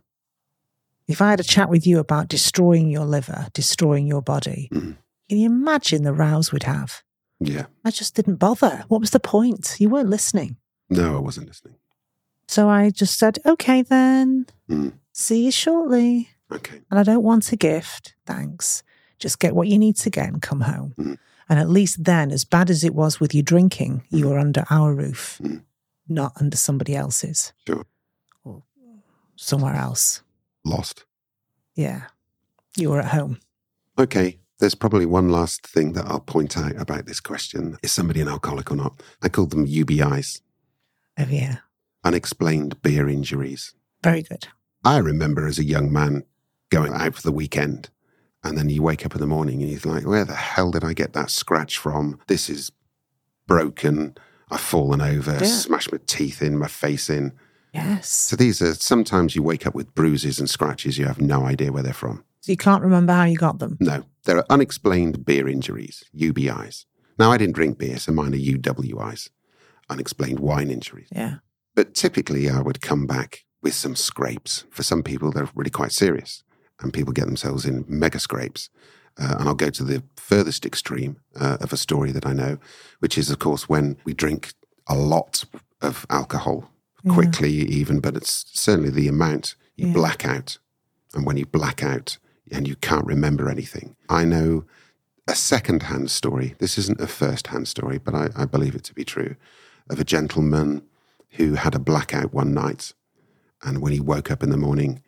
If 1.09 1.21
I 1.23 1.31
had 1.31 1.41
a 1.41 1.45
chat 1.45 1.69
with 1.71 1.87
you 1.87 1.99
about 1.99 2.29
destroying 2.29 2.91
your 2.91 3.07
liver, 3.07 3.49
destroying 3.55 4.07
your 4.07 4.23
body, 4.23 4.69
Mm. 4.73 4.97
can 5.29 5.39
you 5.39 5.47
imagine 5.47 6.03
the 6.03 6.13
rows 6.13 6.53
we'd 6.53 6.63
have? 6.65 7.03
Yeah. 7.45 7.67
I 7.85 7.91
just 7.91 8.15
didn't 8.15 8.37
bother. 8.37 8.85
What 8.89 9.01
was 9.01 9.11
the 9.11 9.21
point? 9.21 9.77
You 9.79 9.89
weren't 9.89 10.09
listening. 10.11 10.57
No, 10.91 11.17
I 11.17 11.21
wasn't 11.21 11.49
listening. 11.49 11.77
So 12.49 12.69
I 12.69 12.91
just 12.91 13.19
said, 13.19 13.39
okay, 13.47 13.83
then, 13.83 14.47
Mm. 14.69 14.93
see 15.13 15.45
you 15.47 15.51
shortly. 15.51 16.29
Okay. 16.51 16.83
and 16.91 17.01
I 17.01 17.03
don't 17.03 17.23
want 17.23 17.51
a 17.53 17.57
gift. 17.57 18.15
Thanks. 18.27 18.83
Just 19.19 19.39
get 19.39 19.55
what 19.55 19.69
you 19.69 19.79
need 19.79 19.97
to 19.97 20.11
get 20.11 20.29
and 20.29 20.43
come 20.43 20.61
home. 20.61 20.93
Mm. 20.99 21.17
And 21.49 21.59
at 21.59 21.71
least 21.71 22.05
then, 22.05 22.31
as 22.31 22.45
bad 22.45 22.69
as 22.69 22.85
it 22.85 22.95
was 22.95 23.19
with 23.21 23.35
you 23.35 23.43
drinking, 23.43 24.03
you 24.11 24.29
were 24.29 24.39
under 24.39 24.65
our 24.69 24.95
roof, 24.95 25.39
Mm. 25.43 25.63
not 26.09 26.33
under 26.41 26.57
somebody 26.59 26.95
else's 26.95 27.55
Sure. 27.67 27.87
or 28.45 28.63
somewhere 29.37 29.75
else. 29.75 30.21
Lost. 30.63 31.07
Yeah. 31.75 32.09
You 32.77 32.91
were 32.91 33.01
at 33.01 33.13
home. 33.15 33.39
Okay. 33.99 34.39
There's 34.63 34.77
probably 34.77 35.07
one 35.07 35.29
last 35.29 35.67
thing 35.67 35.95
that 35.95 36.07
I'll 36.07 36.21
point 36.21 36.57
out 36.57 36.81
about 36.81 37.07
this 37.07 37.19
question. 37.19 37.79
Is 37.83 37.91
somebody 37.91 38.21
an 38.21 38.29
alcoholic 38.29 38.71
or 38.71 38.77
not? 38.77 39.03
I 39.21 39.29
call 39.29 39.47
them 39.47 39.67
UBIs, 39.67 40.41
Oh, 41.19 41.27
yeah. 41.29 41.57
unexplained 42.05 42.81
beer 42.81 43.09
injuries. 43.09 43.75
Very 44.05 44.23
good. 44.23 44.47
I 44.85 44.99
remember 44.99 45.49
as 45.49 45.59
a 45.59 45.65
young 45.65 45.93
man 45.93 46.23
going 46.71 46.93
out 46.93 47.17
for 47.17 47.23
the 47.23 47.33
weekend, 47.33 47.91
and 48.45 48.57
then 48.57 48.69
you 48.69 48.85
wake 48.85 49.05
up 49.05 49.17
in 49.17 49.21
the 49.21 49.27
morning 49.27 49.61
and 49.65 49.69
you're 49.73 49.93
like, 49.95 50.07
where 50.07 50.25
the 50.25 50.37
hell 50.37 50.71
did 50.71 50.85
I 50.85 50.93
get 50.93 51.13
that 51.15 51.31
scratch 51.31 51.77
from? 51.77 52.21
This 52.29 52.49
is 52.49 52.71
broken. 53.49 54.17
I've 54.49 54.61
fallen 54.61 55.01
over, 55.01 55.33
Yeah. 55.41 55.47
smashed 55.47 55.91
my 55.91 55.99
teeth 56.07 56.41
in, 56.41 56.57
my 56.57 56.69
face 56.69 57.11
in. 57.11 57.33
Yes. 57.75 58.09
So 58.09 58.37
these 58.37 58.63
are 58.63 58.75
sometimes 58.75 59.35
you 59.35 59.43
wake 59.43 59.67
up 59.67 59.75
with 59.75 59.93
bruises 59.97 60.39
and 60.39 60.49
scratches, 60.49 60.99
you 60.99 61.07
have 61.07 61.21
no 61.21 61.47
idea 61.47 61.73
where 61.73 61.83
they're 61.83 61.93
from. 61.93 62.23
So 62.43 62.51
you 62.51 62.57
can't 62.57 62.83
remember 62.83 63.13
how 63.13 63.25
you 63.25 63.37
got 63.37 63.61
them. 63.61 63.77
No, 63.81 64.05
there 64.25 64.37
are 64.37 64.45
unexplained 64.51 65.25
beer 65.25 65.47
injuries, 65.49 66.03
UBIs. 66.15 66.87
Now, 67.17 67.31
I 67.31 67.39
didn't 67.39 67.55
drink 67.55 67.79
beer, 67.79 67.99
so 67.99 68.11
mine 68.11 68.35
are 68.35 68.37
UWIs, 68.37 69.31
unexplained 69.89 70.41
wine 70.41 70.69
injuries. 70.69 71.07
Yeah. 71.13 71.37
But 71.77 71.95
typically, 71.95 72.51
I 72.51 72.61
would 72.61 72.81
come 72.81 73.07
back 73.07 73.45
with 73.63 73.75
some 73.75 73.95
scrapes. 73.95 74.65
For 74.71 74.83
some 74.83 75.05
people, 75.05 75.31
they're 75.31 75.49
really 75.55 75.71
quite 75.71 75.93
serious, 75.93 76.43
and 76.81 76.93
people 76.93 77.13
get 77.13 77.27
themselves 77.27 77.65
in 77.65 77.85
mega 77.87 78.19
scrapes. 78.19 78.71
Uh, 79.17 79.37
and 79.39 79.49
I'll 79.49 79.55
go 79.55 79.71
to 79.71 79.85
the 79.85 80.03
furthest 80.17 80.67
extreme 80.67 81.19
uh, 81.39 81.59
of 81.61 81.73
a 81.73 81.77
story 81.77 82.11
that 82.11 82.27
I 82.27 82.33
know, 82.33 82.59
which 82.99 83.17
is, 83.17 83.31
of 83.31 83.39
course, 83.39 83.69
when 83.69 83.99
we 84.05 84.15
drink 84.15 84.53
a 84.89 84.97
lot 84.97 85.45
of 85.81 86.07
alcohol 86.11 86.71
Yeah. 87.05 87.13
quickly, 87.15 87.53
even, 87.53 88.01
but 88.01 88.17
it's 88.17 88.47
certainly 88.53 88.91
the 88.91 89.07
amount 89.07 89.55
you 89.77 89.87
Yeah. 89.89 89.93
black 89.93 90.25
out. 90.27 90.59
And 91.15 91.25
when 91.25 91.37
you 91.37 91.47
black 91.47 91.85
out 91.85 92.19
and 92.53 92.69
you 92.69 92.77
can't 92.77 93.07
remember 93.07 93.49
anything, 93.49 93.97
I 94.09 94.25
know 94.25 94.65
a 95.27 95.35
second 95.35 95.85
hand 95.85 96.11
story. 96.11 96.55
This 96.59 96.77
isn't 96.79 97.01
a 97.01 97.07
first 97.07 97.49
hand 97.49 97.69
story, 97.69 97.99
but 97.99 98.15
I, 98.15 98.31
I 98.37 98.45
believe 98.45 98.75
it 98.75 98.85
to 98.85 98.95
be 98.95 99.05
true 99.05 99.37
of 99.89 99.99
a 100.01 100.05
gentleman 100.05 100.83
who 101.31 101.55
had 101.55 101.75
a 101.75 101.81
blackout 101.81 102.33
one 102.33 102.53
night. 102.53 102.93
And 103.63 103.81
when 103.81 103.93
he 103.93 104.01
woke 104.01 104.31
up 104.31 104.43
in 104.43 104.51
the 104.51 104.57
morning, 104.57 105.03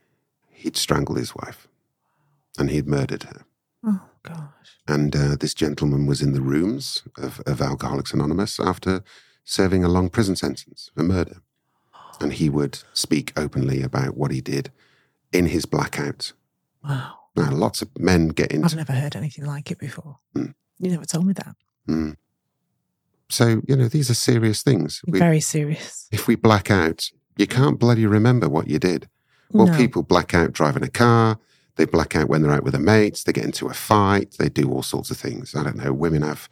he'd 0.51 0.77
strangled 0.77 1.19
his 1.19 1.35
wife 1.35 1.69
and 2.59 2.71
he'd 2.71 2.87
murdered 2.87 3.25
her. 3.25 3.45
Oh, 3.85 4.03
gosh. 4.23 4.79
And 4.87 5.15
uh, 5.15 5.37
this 5.39 5.55
gentleman 5.55 6.07
was 6.07 6.23
in 6.23 6.33
the 6.33 6.41
rooms 6.41 7.03
of, 7.19 7.41
of 7.47 7.61
Alcoholics 7.61 8.13
Anonymous 8.13 8.61
after 8.61 9.03
serving 9.45 9.85
a 9.85 9.89
long 9.89 10.09
prison 10.09 10.37
sentence 10.37 10.91
for 10.95 11.03
murder. 11.03 11.39
And 12.21 12.33
he 12.33 12.49
would 12.49 12.79
speak 12.93 13.33
openly 13.37 13.83
about 13.83 14.17
what 14.17 14.31
he 14.31 14.41
did 14.41 14.71
in 15.33 15.47
his 15.47 15.67
blackout. 15.67 16.33
Wow. 16.83 17.24
Now, 17.37 17.51
lots 17.51 17.83
of 17.83 17.89
men 17.99 18.29
get 18.29 18.53
into. 18.53 18.67
I've 18.67 18.77
never 18.77 18.93
heard 18.93 19.17
anything 19.17 19.45
like 19.45 19.71
it 19.71 19.79
before. 19.79 20.19
Mm. 20.37 20.55
You 20.79 20.91
never 20.91 21.05
told 21.05 21.27
me 21.27 21.33
that. 21.35 21.57
Mm. 21.89 22.17
So, 23.29 23.61
you 23.67 23.75
know, 23.77 23.89
these 23.89 24.11
are 24.11 24.15
serious 24.15 24.63
things. 24.63 25.03
We, 25.07 25.19
Very 25.19 25.41
serious. 25.41 26.09
if 26.13 26.29
we 26.29 26.37
black 26.37 26.71
out, 26.71 27.11
you 27.37 27.47
can't 27.47 27.79
bloody 27.79 28.07
remember 28.07 28.49
what 28.49 28.69
you 28.69 28.79
did. 28.79 29.09
Well, 29.51 29.67
No. 29.67 29.77
people 29.77 30.03
black 30.03 30.35
out 30.35 30.53
driving 30.53 30.83
a 30.85 30.89
car. 30.89 31.39
They 31.77 31.87
black 31.87 32.15
out 32.15 32.29
when 32.29 32.43
they're 32.43 32.53
out 32.53 32.63
with 32.63 32.73
their 32.75 32.83
mates. 32.83 33.25
They 33.25 33.33
get 33.33 33.45
into 33.45 33.67
a 33.67 33.75
fight. 33.75 34.37
They 34.39 34.49
do 34.49 34.71
all 34.71 34.83
sorts 34.83 35.11
of 35.11 35.17
things. 35.17 35.55
I 35.57 35.65
don't 35.65 35.77
know. 35.77 35.93
Women 35.93 36.23
have 36.23 36.49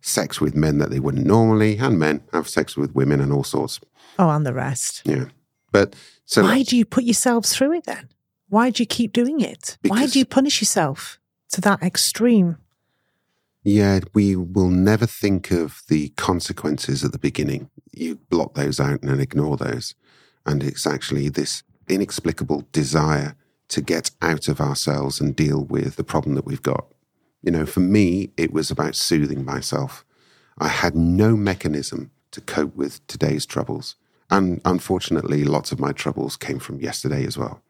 sex 0.00 0.40
with 0.40 0.56
men 0.56 0.78
that 0.78 0.90
they 0.90 0.98
wouldn't 1.00 1.26
normally, 1.26 1.78
and 1.78 1.98
men 1.98 2.22
have 2.32 2.48
sex 2.48 2.76
with 2.76 2.94
women 2.94 3.20
and 3.20 3.32
all 3.32 3.44
sorts. 3.44 3.80
Oh, 4.18 4.30
and 4.30 4.44
the 4.44 4.52
rest. 4.52 5.02
Yeah. 5.04 5.26
But 5.70 5.94
so 6.24 6.42
Why 6.42 6.62
do 6.62 6.76
you 6.76 6.84
put 6.84 7.04
yourselves 7.04 7.54
through 7.54 7.72
it 7.74 7.84
then? 7.84 8.08
Why 8.54 8.70
do 8.70 8.84
you 8.84 8.86
keep 8.86 9.12
doing 9.12 9.40
it? 9.40 9.78
Why 9.84 10.06
do 10.06 10.16
you 10.16 10.24
punish 10.24 10.60
yourself 10.60 11.18
to 11.50 11.60
that 11.62 11.82
extreme? 11.82 12.58
Yeah, 13.64 13.98
we 14.12 14.36
will 14.36 14.70
never 14.70 15.06
think 15.06 15.50
of 15.50 15.82
the 15.88 16.10
consequences 16.10 17.02
at 17.02 17.10
the 17.10 17.18
beginning. 17.18 17.68
You 17.90 18.20
block 18.30 18.54
those 18.54 18.78
out 18.78 19.02
and 19.02 19.20
ignore 19.20 19.56
those. 19.56 19.96
And 20.46 20.62
it's 20.62 20.86
actually 20.86 21.28
this 21.30 21.64
inexplicable 21.88 22.68
desire 22.70 23.34
to 23.70 23.80
get 23.80 24.12
out 24.22 24.46
of 24.46 24.60
ourselves 24.60 25.20
and 25.20 25.34
deal 25.34 25.64
with 25.64 25.96
the 25.96 26.04
problem 26.04 26.36
that 26.36 26.46
we've 26.46 26.62
got. 26.62 26.86
You 27.42 27.50
know, 27.50 27.66
for 27.66 27.80
me, 27.80 28.30
it 28.36 28.52
was 28.52 28.70
about 28.70 28.94
soothing 28.94 29.44
myself. 29.44 30.04
I 30.58 30.68
had 30.68 30.94
no 30.94 31.36
mechanism 31.36 32.12
to 32.30 32.40
cope 32.40 32.76
with 32.76 33.04
today's 33.08 33.46
troubles. 33.46 33.96
And 34.30 34.60
unfortunately, 34.64 35.42
lots 35.42 35.72
of 35.72 35.80
my 35.80 35.90
troubles 35.90 36.36
came 36.36 36.60
from 36.60 36.78
yesterday 36.78 37.26
as 37.26 37.36
well. 37.36 37.60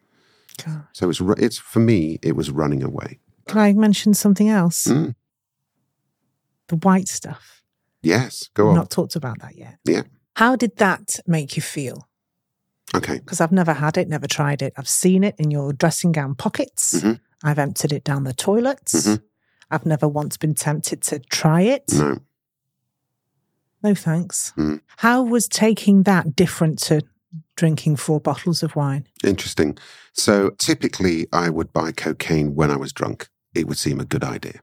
God. 0.65 0.85
So 0.93 1.09
it's, 1.11 1.21
it's 1.39 1.59
for 1.59 1.81
me, 1.81 2.19
it 2.23 2.37
was 2.37 2.51
running 2.51 2.83
away. 2.83 3.19
Can 3.47 3.59
I 3.59 3.73
mention 3.73 4.15
something 4.15 4.49
else? 4.49 4.87
Mm. 4.87 5.15
The 6.69 6.77
white 6.77 7.09
stuff. 7.09 7.63
Yes, 8.03 8.49
go 8.55 8.65
We've 8.65 8.71
on. 8.71 8.77
not 8.77 8.91
talked 8.91 9.17
about 9.17 9.41
that 9.41 9.57
yet. 9.57 9.79
Yeah. 9.85 10.03
How 10.37 10.57
did 10.57 10.77
that 10.77 11.19
make 11.27 11.57
you 11.57 11.63
feel? 11.63 12.09
Okay. 12.95 13.19
Because 13.19 13.41
I've 13.41 13.53
never 13.53 13.73
had 13.73 13.97
it, 13.97 14.09
never 14.09 14.27
tried 14.27 14.63
it. 14.63 14.73
I've 14.77 14.89
seen 14.89 15.25
it 15.25 15.35
in 15.39 15.51
your 15.51 15.73
dressing 15.73 16.13
gown 16.13 16.35
pockets. 16.35 16.95
Mhm. 17.01 17.21
I've 17.43 17.59
emptied 17.59 17.93
it 17.93 18.05
down 18.05 18.25
the 18.25 18.33
toilets. 18.35 19.07
Mhm. 19.07 19.23
I've 19.71 19.87
never 19.87 20.07
once 20.09 20.37
been 20.37 20.55
tempted 20.55 21.03
to 21.03 21.19
try 21.19 21.63
it. 21.63 21.85
No. 21.93 22.19
No 23.83 23.95
thanks. 23.95 24.53
Mm. 24.57 24.81
How 24.99 25.23
was 25.23 25.49
taking 25.49 26.05
that 26.05 26.35
different 26.37 26.79
to 26.85 27.03
drinking 27.57 27.97
four 27.97 28.21
bottles 28.21 28.63
of 28.63 28.77
wine? 28.77 29.07
Interesting. 29.25 29.79
So 30.13 30.51
typically, 30.51 31.27
I 31.33 31.51
would 31.51 31.73
buy 31.73 31.93
cocaine 31.93 32.55
when 32.55 32.71
I 32.71 32.77
was 32.77 32.93
drunk. 32.93 33.29
It 33.55 33.67
would 33.67 33.79
seem 33.79 34.01
a 34.01 34.05
good 34.05 34.25
idea. 34.25 34.61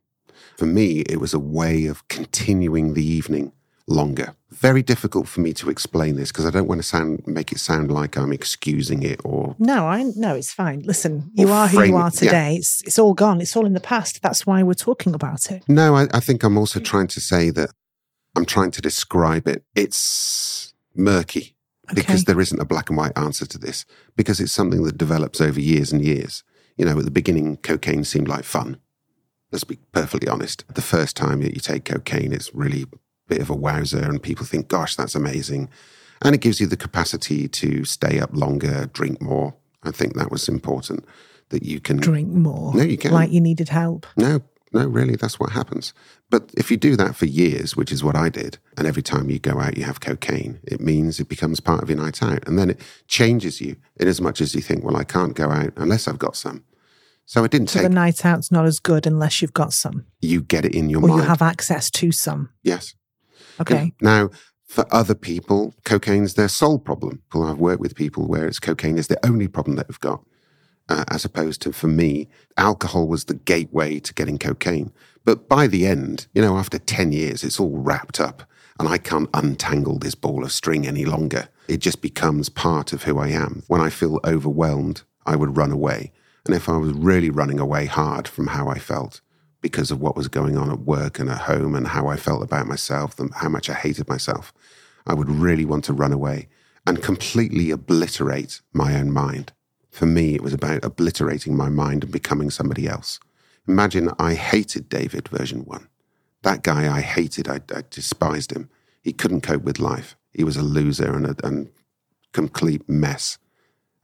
For 0.58 0.66
me, 0.66 1.02
it 1.02 1.18
was 1.18 1.34
a 1.34 1.40
way 1.40 1.86
of 1.86 2.08
continuing 2.08 2.94
the 2.94 3.06
evening 3.06 3.52
longer. 3.88 4.36
Very 4.50 4.84
difficult 4.84 5.28
for 5.28 5.42
me 5.42 5.54
to 5.54 5.70
explain 5.70 6.16
this 6.16 6.32
because 6.32 6.46
I 6.46 6.50
don't 6.50 6.68
want 6.68 6.80
to 6.82 6.88
sound 6.88 7.24
make 7.26 7.52
it 7.52 7.60
sound 7.60 7.92
like 7.92 8.18
I'm 8.18 8.32
excusing 8.32 9.04
it 9.04 9.20
or 9.24 9.56
No, 9.60 9.88
I 9.88 10.04
no, 10.16 10.36
it's 10.36 10.54
fine. 10.54 10.82
Listen, 10.82 11.32
you 11.34 11.52
are 11.52 11.68
who 11.68 11.84
you 11.84 11.96
are 11.96 12.12
yeah. 12.14 12.20
today. 12.20 12.56
It's 12.58 12.82
it's 12.84 13.00
all 13.00 13.14
gone. 13.14 13.42
It's 13.42 13.56
all 13.56 13.66
in 13.66 13.74
the 13.74 13.80
past. 13.80 14.22
That's 14.22 14.46
why 14.46 14.62
we're 14.64 14.74
talking 14.74 15.14
about 15.14 15.52
it. 15.52 15.64
no. 15.68 15.96
I, 15.96 16.08
I 16.14 16.20
think 16.20 16.44
I'm 16.44 16.58
also 16.58 16.80
trying 16.80 17.08
to 17.08 17.22
say 17.22 17.50
that 17.52 17.72
I'm 18.36 18.46
trying 18.46 18.72
to 18.72 18.82
describe 18.82 19.48
it. 19.48 19.64
It's 19.76 20.74
murky 20.96 21.56
Okay. 21.92 22.02
because 22.02 22.24
there 22.26 22.40
isn't 22.40 22.60
a 22.62 22.66
black 22.66 22.90
and 22.90 22.98
white 22.98 23.18
answer 23.18 23.46
to 23.46 23.58
this 23.58 23.86
because 24.16 24.40
it's 24.40 24.52
something 24.52 24.84
that 24.84 24.98
develops 24.98 25.42
over 25.42 25.60
years 25.60 25.92
and 25.92 26.04
years. 26.04 26.44
You 26.78 26.86
know, 26.86 26.98
at 26.98 27.06
the 27.06 27.12
beginning, 27.12 27.58
cocaine 27.58 28.04
seemed 28.04 28.28
like 28.28 28.44
fun. 28.44 28.78
Let's 29.52 29.66
be 29.66 29.78
perfectly 29.92 30.30
honest. 30.30 30.64
The 30.74 30.82
first 30.82 31.16
time 31.18 31.42
that 31.42 31.54
you 31.54 31.60
take 31.60 31.86
cocaine, 31.86 32.32
it's 32.32 32.54
really 32.56 32.84
a 32.84 32.98
bit 33.28 33.42
of 33.42 33.50
a 33.50 33.56
wowzer, 33.56 34.00
and 34.00 34.24
people 34.24 34.46
think, 34.46 34.70
gosh, 34.70 34.96
that's 34.96 35.16
amazing. 35.16 35.70
And 36.22 36.34
it 36.34 36.42
gives 36.42 36.62
you 36.62 36.68
the 36.68 36.78
capacity 36.78 37.48
to 37.48 37.84
stay 37.84 38.20
up 38.20 38.30
longer, 38.34 38.86
drink 38.94 39.22
more. 39.22 39.56
I 39.84 39.92
think 39.92 40.16
that 40.16 40.32
was 40.32 40.48
important 40.48 41.06
that 41.50 41.64
you 41.64 41.80
can. 41.80 41.98
Drink 41.98 42.30
more. 42.30 42.74
No, 42.74 42.84
you 42.84 42.98
can. 42.98 43.12
Like 43.12 43.32
you 43.32 43.42
needed 43.42 43.70
help. 43.70 44.08
No, 44.16 44.42
no, 44.74 44.86
really, 44.88 45.16
that's 45.16 45.40
what 45.40 45.51
happens. 45.51 45.94
But 46.30 46.50
if 46.56 46.72
you 46.72 46.78
do 46.78 46.96
that 46.96 47.16
for 47.16 47.25
years, 47.25 47.75
which 47.75 47.92
is 47.92 48.04
what 48.04 48.16
I 48.16 48.30
did, 48.30 48.58
and 48.78 48.88
every 48.88 49.01
time 49.04 49.30
you 49.30 49.38
go 49.40 49.60
out 49.60 49.78
you 49.78 49.84
have 49.84 50.00
cocaine, 50.00 50.60
it 50.63 50.80
means 50.80 51.20
it 51.20 51.28
becomes 51.30 51.60
part 51.60 51.84
of 51.84 51.90
your 51.90 51.98
night 52.00 52.24
out. 52.24 52.48
And 52.48 52.58
then 52.58 52.70
it 52.70 52.80
changes 53.08 53.60
you 53.62 53.75
in 53.98 54.08
as 54.08 54.22
much 54.22 54.40
as 54.42 54.56
you 54.56 54.62
think, 54.62 54.84
well, 54.84 54.96
I 54.96 55.04
can't 55.04 55.36
go 55.36 55.50
out 55.51 55.74
unless 55.75 56.08
I've 56.08 56.20
got 56.20 56.36
some. 56.36 56.63
So 57.25 57.44
it 57.44 57.51
didn't 57.51 57.70
So 57.70 57.80
take, 57.80 57.90
the 57.90 57.94
night 57.94 58.25
out's 58.25 58.51
not 58.51 58.66
as 58.66 58.80
good 58.80 59.06
unless 59.06 59.42
you've 59.42 59.54
got 59.54 59.74
some. 59.74 60.06
you 60.22 60.42
get 60.42 60.66
it 60.66 60.74
in 60.75 60.90
your 60.90 61.01
Or 61.04 61.08
mind. 61.08 61.22
you 61.22 61.28
have 61.28 61.42
access 61.42 61.90
to 61.92 62.12
some. 62.12 62.50
yes. 62.64 62.96
Okay. 63.60 63.94
Now, 64.01 64.29
for 64.66 64.86
other 64.92 65.14
people, 65.16 65.75
cocaine's 65.84 66.34
their 66.36 66.48
sole 66.48 66.79
problem. 66.79 67.22
Well, 67.34 67.44
I've 67.44 67.57
worked 67.60 67.81
with 67.81 67.94
people 67.96 68.25
where 68.27 68.48
it's 68.48 68.60
cocaine 68.60 68.98
is 68.98 69.07
the 69.07 69.24
only 69.25 69.48
problem 69.50 69.75
that 69.75 69.88
they've 69.90 70.00
got, 70.00 70.24
uh, 70.92 71.06
as 71.08 71.24
opposed 71.24 71.62
to 71.62 71.72
for 71.72 71.88
me, 71.88 72.27
alcohol 72.58 73.08
was 73.08 73.25
the 73.25 73.34
gateway 73.34 73.98
to 74.00 74.14
getting 74.14 74.38
cocaine. 74.38 74.92
But 75.24 75.48
by 75.48 75.68
the 75.68 75.86
end, 75.86 76.27
you 76.34 76.42
know, 76.42 76.58
after 76.58 76.77
10 76.77 77.14
years, 77.14 77.44
it's 77.44 77.60
all 77.60 77.77
wrapped 77.77 78.20
up 78.20 78.44
and 78.77 78.90
I 78.90 78.98
can't 78.98 79.30
untangle 79.34 80.00
this 80.00 80.16
ball 80.16 80.44
of 80.44 80.51
string 80.51 80.86
any 80.86 81.06
longer. 81.06 81.48
It 81.70 81.77
just 81.77 82.01
becomes 82.01 82.50
part 82.50 82.92
of 82.92 83.04
who 83.04 83.20
I 83.20 83.30
am. 83.30 83.64
When 83.68 83.80
I 83.80 83.90
feel 83.90 84.20
overwhelmed, 84.25 85.04
I 85.25 85.38
would 85.38 85.56
run 85.56 85.72
away. 85.72 86.12
And 86.46 86.54
if 86.54 86.68
I 86.68 86.75
was 86.75 86.92
really 86.92 87.30
running 87.30 87.60
away 87.60 87.86
hard 87.86 88.27
from 88.27 88.48
how 88.48 88.68
I 88.68 88.77
felt, 88.77 89.22
because 89.62 89.92
of 89.92 90.01
what 90.01 90.18
was 90.18 90.27
going 90.27 90.58
on 90.58 90.72
at 90.72 90.80
work 90.80 91.20
and 91.20 91.30
at 91.30 91.42
home 91.42 91.75
and 91.75 91.88
how 91.88 92.08
I 92.08 92.18
felt 92.18 92.44
about 92.44 92.68
myself 92.68 93.18
and 93.20 93.32
how 93.36 93.48
much 93.48 93.70
I 93.70 93.75
hated 93.75 94.10
myself, 94.10 94.51
I 95.08 95.14
would 95.14 95.30
really 95.30 95.64
want 95.64 95.86
to 95.86 95.94
run 95.94 96.12
away 96.12 96.50
and 96.86 97.01
completely 97.04 97.70
obliterate 97.70 98.60
my 98.74 98.96
own 98.96 99.12
mind. 99.12 99.54
For 99.92 100.06
me, 100.06 100.34
it 100.36 100.42
was 100.42 100.54
about 100.54 100.84
obliterating 100.86 101.56
my 101.56 101.70
mind 101.70 102.04
and 102.04 102.12
becoming 102.14 102.50
somebody 102.50 102.88
else. 102.88 103.20
Imagine 103.68 104.10
I 104.18 104.34
hated 104.34 104.90
David, 104.90 105.27
version 105.27 105.66
one. 105.66 105.88
That 106.44 106.64
guy 106.64 106.92
I 106.96 107.01
hated, 107.01 107.48
I, 107.48 107.60
I 107.75 107.84
despised 107.90 108.51
him. 108.51 108.70
He 109.01 109.14
couldn't 109.14 109.42
cope 109.42 109.64
with 109.64 109.80
life. 109.80 110.16
He 110.32 110.44
was 110.44 110.58
a 110.58 110.64
loser 110.64 111.14
and 111.14 111.25
a 111.27 111.36
and 111.44 111.70
complete 112.34 112.88
mess. 112.90 113.38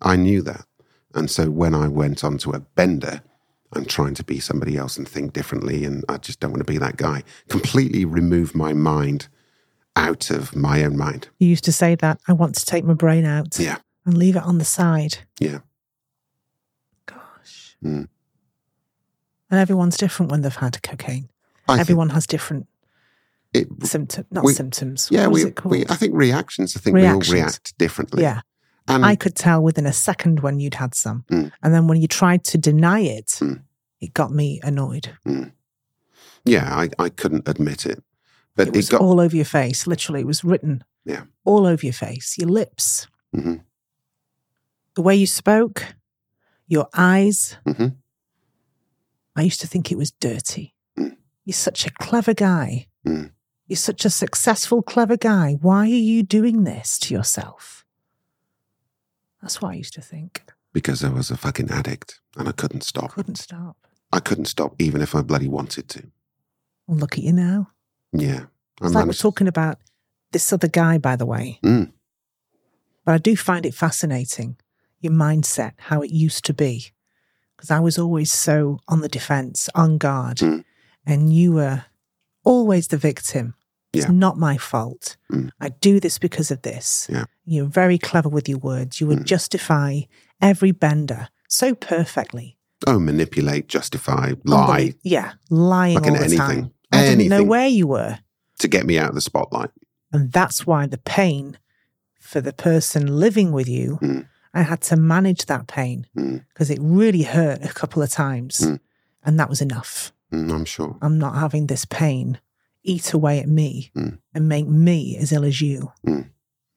I 0.01 0.15
knew 0.17 0.41
that. 0.43 0.65
And 1.15 1.31
so 1.31 1.49
when 1.49 1.73
I 1.73 1.87
went 1.87 2.23
onto 2.23 2.51
a 2.51 2.59
bender, 2.59 3.21
I'm 3.73 3.85
trying 3.85 4.13
to 4.15 4.23
be 4.23 4.39
somebody 4.39 4.77
else 4.77 4.97
and 4.97 5.07
think 5.07 5.33
differently, 5.33 5.83
and 5.85 6.03
I 6.09 6.17
just 6.17 6.39
don't 6.39 6.51
want 6.51 6.65
to 6.65 6.71
be 6.71 6.77
that 6.77 6.97
guy. 6.97 7.23
Completely 7.47 8.05
remove 8.05 8.53
my 8.53 8.73
mind 8.73 9.27
out 9.95 10.29
of 10.29 10.55
my 10.55 10.83
own 10.83 10.95
mind. 10.97 11.29
You 11.39 11.47
used 11.47 11.63
to 11.63 11.71
say 11.71 11.95
that 11.95 12.19
I 12.27 12.33
want 12.33 12.55
to 12.55 12.65
take 12.65 12.83
my 12.85 12.93
brain 12.93 13.25
out 13.25 13.57
Yeah. 13.59 13.77
and 14.05 14.15
leave 14.17 14.35
it 14.35 14.43
on 14.43 14.57
the 14.59 14.65
side. 14.65 15.19
Yeah. 15.39 15.59
Mm. 17.83 18.07
And 19.49 19.59
everyone's 19.59 19.97
different 19.97 20.31
when 20.31 20.41
they've 20.41 20.55
had 20.55 20.81
cocaine. 20.83 21.29
I 21.67 21.79
Everyone 21.79 22.09
has 22.09 22.25
different 22.27 22.67
it, 23.53 23.67
symptoms, 23.83 24.27
not 24.31 24.43
we- 24.43 24.53
symptoms. 24.53 25.07
yeah, 25.11 25.27
we, 25.27 25.45
it 25.45 25.65
we, 25.65 25.85
I 25.89 25.95
think 25.95 26.13
reactions, 26.15 26.75
I 26.75 26.79
think 26.79 26.95
Reactions. 26.95 27.29
we 27.33 27.39
all 27.39 27.45
react 27.45 27.77
differently. 27.77 28.23
yeah. 28.23 28.41
And 28.89 29.05
I 29.05 29.15
could 29.17 29.35
tell 29.35 29.61
within 29.61 29.85
a 29.85 29.91
second 29.91 30.39
when 30.39 30.59
you'd 30.61 30.75
had 30.75 30.95
some. 30.95 31.25
Mm. 31.29 31.51
And 31.61 31.73
then 31.73 31.87
when 31.87 32.01
you 32.01 32.07
tried 32.07 32.43
to 32.45 32.57
deny 32.57 33.01
it, 33.01 33.27
Mm. 33.41 33.61
it 33.99 34.13
got 34.13 34.31
me 34.31 34.61
annoyed. 34.63 35.09
yeah, 36.45 36.73
I, 36.73 36.89
I 36.97 37.09
couldn't 37.09 37.47
admit 37.49 37.85
it. 37.85 38.01
But 38.55 38.69
It 38.69 38.75
it, 38.75 38.77
was 38.77 38.89
got, 38.89 39.01
all 39.01 39.19
over 39.19 39.35
your 39.35 39.45
face. 39.45 39.85
Literally, 39.87 40.21
it 40.21 40.27
was 40.27 40.43
written 40.45 40.83
Yeah. 41.05 41.23
all 41.43 41.65
over 41.67 41.85
your 41.85 41.93
face, 41.93 42.37
your 42.37 42.49
lips, 42.49 43.07
Mhm, 43.35 43.61
the 44.95 45.01
way 45.01 45.15
you 45.15 45.27
spoke, 45.27 45.83
your 46.67 46.87
eyes. 46.93 47.57
mhm. 47.65 47.95
I 49.35 49.41
used 49.43 49.61
to 49.61 49.67
think 49.67 49.91
it 49.91 49.97
was 49.97 50.11
dirty. 50.11 50.73
Mm. 50.97 51.15
You're 51.45 51.53
such 51.53 51.85
a 51.85 51.91
clever 51.91 52.33
guy. 52.33 52.87
Mm. 53.05 53.31
You're 53.67 53.77
such 53.77 54.03
a 54.05 54.09
successful, 54.09 54.81
clever 54.81 55.15
guy. 55.17 55.57
Why 55.61 55.81
are 55.81 55.85
you 55.85 56.23
doing 56.23 56.63
this 56.63 56.97
to 56.99 57.13
yourself? 57.13 57.85
That's 59.41 59.61
what 59.61 59.71
I 59.71 59.75
used 59.75 59.93
to 59.93 60.01
think. 60.01 60.43
because 60.73 61.03
I 61.03 61.09
was 61.09 61.29
a 61.31 61.37
fucking 61.37 61.69
addict 61.71 62.19
and 62.37 62.47
I 62.47 62.51
couldn't 62.51 62.81
stop. 62.83 63.11
Couldn't 63.11 63.37
stop. 63.37 63.77
I 64.11 64.19
couldn't 64.19 64.45
stop 64.45 64.75
even 64.79 65.01
if 65.01 65.13
I 65.15 65.21
bloody 65.21 65.47
wanted 65.47 65.87
to. 65.89 66.03
Well, 66.87 66.97
look 66.97 67.17
at 67.17 67.23
you 67.23 67.33
now. 67.33 67.71
Yeah. 68.13 68.45
I 68.81 68.85
It's 68.85 68.95
like 68.95 69.05
we're 69.05 69.13
talking 69.13 69.47
about 69.47 69.79
this 70.31 70.51
other 70.53 70.67
guy, 70.67 70.97
by 70.97 71.15
the 71.15 71.25
way. 71.25 71.59
Mm. 71.63 71.91
But 73.05 73.13
I 73.13 73.17
do 73.17 73.35
find 73.35 73.65
it 73.65 73.73
fascinating, 73.73 74.57
your 74.99 75.13
mindset, 75.13 75.73
how 75.77 76.01
it 76.01 76.11
used 76.11 76.45
to 76.45 76.53
be. 76.53 76.91
Because 77.55 77.71
I 77.71 77.79
was 77.79 77.97
always 77.97 78.31
so 78.31 78.79
on 78.87 79.01
the 79.01 79.09
defense, 79.09 79.69
on 79.75 79.97
guard. 79.97 80.37
Mm. 80.37 80.63
And 81.05 81.33
you 81.33 81.53
were 81.53 81.85
always 82.43 82.87
the 82.89 82.97
victim. 82.97 83.55
It's 83.93 84.05
Yeah. 84.05 84.11
not 84.11 84.37
my 84.37 84.57
fault. 84.57 85.17
Mm. 85.31 85.49
I 85.59 85.69
do 85.69 85.99
this 85.99 86.19
because 86.19 86.51
of 86.51 86.61
this. 86.61 87.07
Yeah. 87.09 87.25
You're 87.45 87.65
very 87.65 87.97
clever 87.97 88.29
with 88.29 88.47
your 88.49 88.59
words. 88.59 88.99
You 89.01 89.07
would 89.07 89.19
Mm. 89.19 89.25
justify 89.25 90.01
every 90.41 90.71
bender 90.71 91.29
so 91.47 91.73
perfectly. 91.73 92.57
Oh, 92.85 92.99
manipulate, 92.99 93.67
justify, 93.67 94.33
lie 94.43 94.93
Yeah. 95.01 95.33
Lying 95.49 95.97
all 95.97 96.03
the 96.03 96.19
anything. 96.19 96.37
time. 96.37 96.71
I 96.91 97.03
didn't 97.05 97.29
know 97.29 97.43
where 97.43 97.67
you 97.67 97.87
were. 97.87 98.19
to 98.59 98.67
get 98.67 98.87
me 98.87 98.97
out 98.97 99.09
of 99.09 99.13
the 99.15 99.21
spotlight. 99.21 99.69
And 100.11 100.31
that's 100.31 100.65
why 100.65 100.87
the 100.87 100.97
pain 100.97 101.59
for 102.19 102.41
the 102.41 102.51
person 102.53 103.05
living 103.19 103.51
with 103.51 103.67
you, 103.69 103.99
Mm. 104.01 104.27
I 104.57 104.63
had 104.63 104.81
to 104.89 104.95
manage 104.95 105.45
that 105.45 105.67
pain 105.67 106.07
Mm. 106.17 106.43
because 106.49 106.69
it 106.71 106.79
really 106.81 107.23
hurt 107.23 107.63
a 107.63 107.73
couple 107.73 108.01
of 108.01 108.09
times. 108.09 108.59
Mm. 108.61 108.79
And 109.23 109.39
that 109.39 109.49
was 109.49 109.61
enough. 109.61 110.11
Mm, 110.31 110.51
I'm 110.51 110.65
sure. 110.65 110.97
I'm 111.01 111.17
not 111.19 111.35
having 111.35 111.67
this 111.67 111.85
pain 111.85 112.39
eat 112.83 113.13
away 113.13 113.39
at 113.39 113.47
me 113.47 113.91
Mm. 113.95 114.17
and 114.33 114.47
make 114.49 114.67
me 114.67 115.17
as 115.17 115.31
ill 115.31 115.45
as 115.45 115.61
you. 115.61 115.91
Mm. 116.05 116.29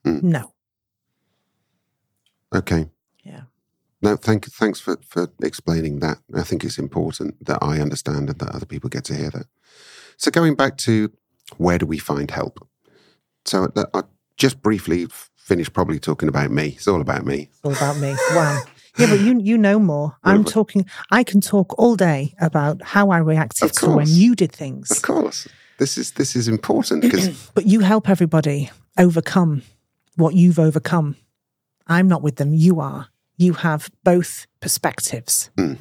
Mm. 0.05 0.23
No. 0.23 0.53
Okay. 2.55 2.90
Yeah. 3.25 3.43
No, 4.03 4.16
thank 4.16 4.47
thanks 4.53 4.81
for, 4.81 4.99
for 5.07 5.29
explaining 5.43 6.01
that. 6.01 6.19
I 6.35 6.43
think 6.43 6.64
it's 6.64 6.79
important 6.79 7.45
that 7.47 7.59
I 7.62 7.81
understand 7.81 8.29
and 8.31 8.38
that 8.38 8.55
other 8.55 8.66
people 8.66 8.90
get 8.90 9.05
to 9.05 9.14
hear 9.14 9.31
that. 9.31 9.47
So 10.16 10.31
going 10.31 10.55
back 10.57 10.77
to 10.79 11.12
where 11.59 11.79
do 11.79 11.87
we 11.87 11.99
find 11.99 12.31
help? 12.31 12.66
So 13.45 13.71
uh, 13.77 13.85
I 13.95 14.03
just 14.37 14.62
briefly 14.62 15.07
finished 15.40 15.72
probably 15.72 15.98
talking 15.98 16.29
about 16.29 16.50
me. 16.50 16.68
It's 16.68 16.88
all 16.88 17.00
about 17.00 17.24
me. 17.24 17.48
It's 17.50 17.61
all 17.64 17.72
about 17.72 17.98
me. 17.98 18.14
Wow. 18.31 18.62
Yeah, 18.98 19.07
but 19.07 19.20
you 19.20 19.38
you 19.38 19.57
know 19.57 19.79
more. 19.79 20.16
I'm 20.24 20.44
talking. 20.44 20.87
I 21.11 21.24
can 21.24 21.40
talk 21.40 21.79
all 21.79 21.96
day 21.96 22.35
about 22.40 22.83
how 22.83 23.11
I 23.11 23.18
reacted 23.18 23.72
to 23.74 23.90
when 23.90 24.07
you 24.09 24.35
did 24.35 24.53
things. 24.53 24.90
Of 24.90 25.03
course, 25.03 25.48
this 25.79 25.96
is 25.96 26.12
this 26.12 26.37
is 26.37 26.48
important 26.48 27.03
because 27.03 27.50
But 27.55 27.66
you 27.66 27.81
help 27.81 28.09
everybody 28.09 28.70
overcome 28.98 29.62
what 30.16 30.35
you've 30.35 30.59
overcome. 30.59 31.16
I'm 31.87 32.09
not 32.09 32.22
with 32.22 32.37
them. 32.37 32.55
You 32.55 32.81
are. 32.81 33.09
You 33.37 33.55
have 33.55 33.90
both 34.05 34.46
perspectives. 34.61 35.50
Hmm. 35.57 35.74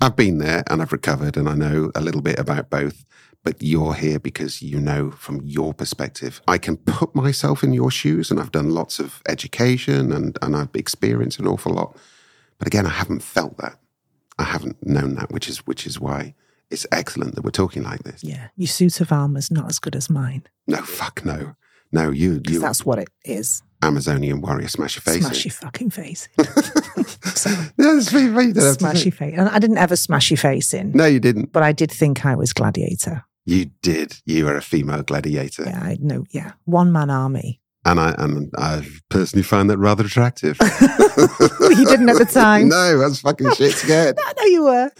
I've 0.00 0.16
been 0.16 0.38
there 0.38 0.62
and 0.68 0.80
I've 0.80 0.92
recovered 0.92 1.36
and 1.36 1.48
I 1.48 1.54
know 1.54 1.90
a 1.94 2.00
little 2.00 2.22
bit 2.22 2.38
about 2.38 2.70
both. 2.70 3.04
But 3.44 3.60
you're 3.60 3.94
here 3.94 4.20
because 4.20 4.62
you 4.62 4.78
know 4.78 5.10
from 5.10 5.40
your 5.42 5.74
perspective. 5.74 6.40
I 6.46 6.58
can 6.58 6.76
put 6.76 7.14
myself 7.14 7.64
in 7.64 7.72
your 7.72 7.90
shoes 7.90 8.30
and 8.30 8.38
I've 8.38 8.52
done 8.52 8.70
lots 8.70 9.00
of 9.00 9.20
education 9.28 10.12
and, 10.12 10.38
and 10.40 10.54
I've 10.54 10.74
experienced 10.74 11.40
an 11.40 11.48
awful 11.48 11.72
lot. 11.72 11.96
But 12.58 12.68
again, 12.68 12.86
I 12.86 12.90
haven't 12.90 13.22
felt 13.24 13.58
that. 13.58 13.78
I 14.38 14.44
haven't 14.44 14.86
known 14.86 15.16
that, 15.16 15.32
which 15.32 15.48
is 15.48 15.58
which 15.66 15.86
is 15.86 15.98
why 16.00 16.34
it's 16.70 16.86
excellent 16.92 17.34
that 17.34 17.42
we're 17.44 17.50
talking 17.50 17.82
like 17.82 18.04
this. 18.04 18.22
Yeah. 18.22 18.48
Your 18.56 18.68
suit 18.68 19.00
of 19.00 19.10
armor's 19.12 19.50
not 19.50 19.68
as 19.68 19.78
good 19.78 19.96
as 19.96 20.08
mine. 20.08 20.44
No, 20.66 20.78
fuck 20.78 21.24
no. 21.24 21.54
No, 21.90 22.10
you 22.10 22.40
you 22.48 22.60
that's 22.60 22.86
what 22.86 22.98
it 22.98 23.08
is. 23.24 23.62
Amazonian 23.82 24.40
warrior, 24.40 24.68
smash 24.68 24.94
your 24.94 25.02
face. 25.02 25.24
Smash 25.24 25.44
your 25.44 25.52
fucking 25.52 25.90
face. 25.90 26.28
so, 27.34 27.50
Yeah, 27.76 27.96
it's 27.98 28.12
me, 28.12 28.28
me, 28.28 28.44
you 28.46 28.52
don't 28.52 28.64
have 28.64 28.74
to 28.74 28.78
smash 28.78 29.04
your 29.04 29.12
face. 29.12 29.34
And 29.36 29.48
I 29.48 29.58
didn't 29.58 29.78
ever 29.78 29.96
smash 29.96 30.30
your 30.30 30.38
face 30.38 30.72
in. 30.72 30.92
No, 30.92 31.04
you 31.04 31.18
didn't. 31.18 31.52
but 31.52 31.64
I 31.64 31.72
did 31.72 31.90
think 31.90 32.24
I 32.24 32.36
was 32.36 32.52
gladiator. 32.52 33.24
You 33.44 33.66
did. 33.82 34.20
You 34.24 34.44
were 34.44 34.56
a 34.56 34.62
female 34.62 35.02
gladiator. 35.02 35.64
Yeah, 35.64 35.80
I 35.82 35.96
know. 36.00 36.24
Yeah. 36.30 36.52
One 36.64 36.92
man 36.92 37.10
army. 37.10 37.60
And 37.84 37.98
I 37.98 38.14
and 38.18 38.52
I 38.56 38.86
personally 39.08 39.42
find 39.42 39.68
that 39.70 39.78
rather 39.78 40.04
attractive. 40.04 40.56
you 40.60 41.84
didn't 41.84 42.08
at 42.08 42.18
the 42.18 42.28
time. 42.32 42.68
no, 42.68 42.76
I 42.76 42.94
was 42.94 43.20
fucking 43.20 43.52
shit 43.56 43.72
scared. 43.72 44.16
I 44.24 44.32
know 44.36 44.44
you 44.44 44.62
were. 44.64 44.90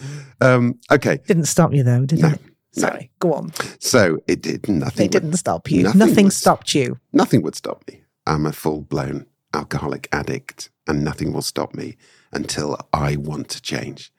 Um, 0.41 0.79
okay, 0.91 1.19
Didn't 1.25 1.45
stop 1.45 1.73
you 1.73 1.83
though, 1.83 2.05
did 2.05 2.19
No, 2.19 2.29
it? 2.29 2.41
Sorry. 2.73 3.09
Go 3.19 3.33
on. 3.33 3.53
so 3.79 4.17
it 4.27 4.41
did 4.41 4.67
nothing. 4.67 5.05
Would- 5.05 5.11
didn't 5.11 5.33
stop 5.37 5.71
you. 5.71 5.83
nothing 5.83 5.99
Nothing, 5.99 6.25
was- 6.25 6.35
stopped 6.37 6.75
you. 6.75 6.99
Nothing 7.13 7.41
would 7.43 7.55
stop 7.55 7.83
me. 7.89 8.01
I'm 8.27 8.45
a 8.45 8.51
full 8.51 8.81
blown 8.81 9.27
alcoholic 9.53 10.07
addict, 10.11 10.69
and 10.87 11.03
nothing 11.03 11.31
will 11.31 11.41
stop 11.43 11.73
me 11.75 11.95
until 12.33 12.77
I 12.91 13.15
want 13.15 13.47
to 13.49 13.61
change. 13.61 14.11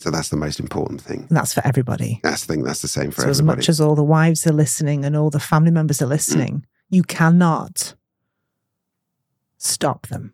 So 0.00 0.10
that's 0.10 0.30
the 0.30 0.36
most 0.36 0.58
important 0.58 1.02
thing. 1.02 1.26
And 1.28 1.36
that's 1.36 1.52
for 1.52 1.60
everybody. 1.64 2.20
That's 2.22 2.46
the 2.46 2.54
thing. 2.54 2.62
That's 2.64 2.80
the 2.80 2.88
same 2.88 3.10
for 3.10 3.20
so 3.20 3.28
as 3.28 3.42
much 3.42 3.68
as 3.68 3.80
all 3.82 3.94
the 3.94 4.02
wives 4.02 4.46
are 4.46 4.52
listening 4.52 5.04
and 5.04 5.14
all 5.14 5.28
the 5.28 5.38
family 5.38 5.70
members 5.70 6.00
are 6.00 6.06
listening, 6.06 6.60
mm. 6.60 6.64
you 6.88 7.02
cannot 7.02 7.94
stop 9.58 10.06
them. 10.06 10.32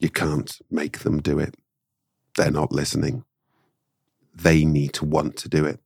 you 0.00 0.08
can't 0.08 0.58
make 0.70 1.00
them 1.00 1.20
do 1.20 1.38
it. 1.38 1.54
They're 2.36 2.50
not 2.50 2.72
listening. 2.72 3.24
They 4.34 4.64
need 4.64 4.94
to 4.94 5.04
want 5.04 5.36
to 5.36 5.48
do 5.50 5.66
it. 5.66 5.80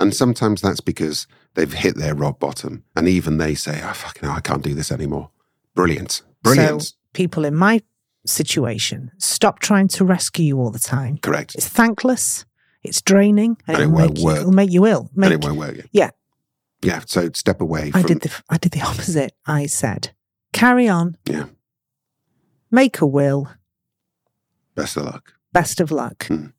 And 0.00 0.14
sometimes 0.14 0.60
that's 0.60 0.80
because 0.80 1.26
they've 1.54 1.72
hit 1.72 1.96
their 1.96 2.14
rock 2.14 2.40
bottom. 2.40 2.84
And 2.96 3.08
even 3.08 3.38
they 3.38 3.54
say, 3.54 3.80
oh, 3.84 3.92
fucking 3.92 4.28
hell, 4.28 4.36
I 4.36 4.40
can't 4.40 4.62
do 4.62 4.74
this 4.74 4.90
anymore. 4.92 5.30
Brilliant. 5.74 6.22
Brilliant. 6.42 6.82
So 6.82 6.92
people 7.12 7.44
in 7.44 7.54
my 7.54 7.82
situation 8.26 9.12
stop 9.18 9.60
trying 9.60 9.88
to 9.88 10.04
rescue 10.04 10.44
you 10.44 10.58
all 10.58 10.70
the 10.70 10.78
time. 10.78 11.18
Correct. 11.18 11.54
It's 11.54 11.68
thankless. 11.68 12.44
It's 12.84 13.00
draining, 13.02 13.56
and 13.66 13.76
it 13.78 13.80
it'll 13.82 13.92
won't 13.92 14.10
make, 14.10 14.18
you, 14.18 14.24
work. 14.24 14.38
it'll 14.40 14.52
make 14.52 14.70
you 14.70 14.86
ill. 14.86 15.10
and 15.16 15.32
it 15.32 15.42
won't 15.42 15.56
work. 15.56 15.76
Yeah. 15.92 16.10
Yeah. 16.82 17.00
So 17.06 17.30
step 17.34 17.60
away 17.62 17.90
I 17.94 18.02
did 18.02 18.20
the 18.20 18.42
I 18.50 18.58
did 18.58 18.72
the 18.72 18.82
opposite. 18.90 19.32
I 19.46 19.66
said, 19.66 20.10
carry 20.52 20.86
on. 20.88 21.16
Yeah. 21.24 21.46
Make 22.70 23.00
a 23.00 23.06
will. 23.06 23.48
best 24.74 24.96
of 24.96 25.04
luck. 25.04 25.32
Best 25.52 25.80
of 25.80 25.90
luck. 25.90 26.18
Mm. 26.28 26.52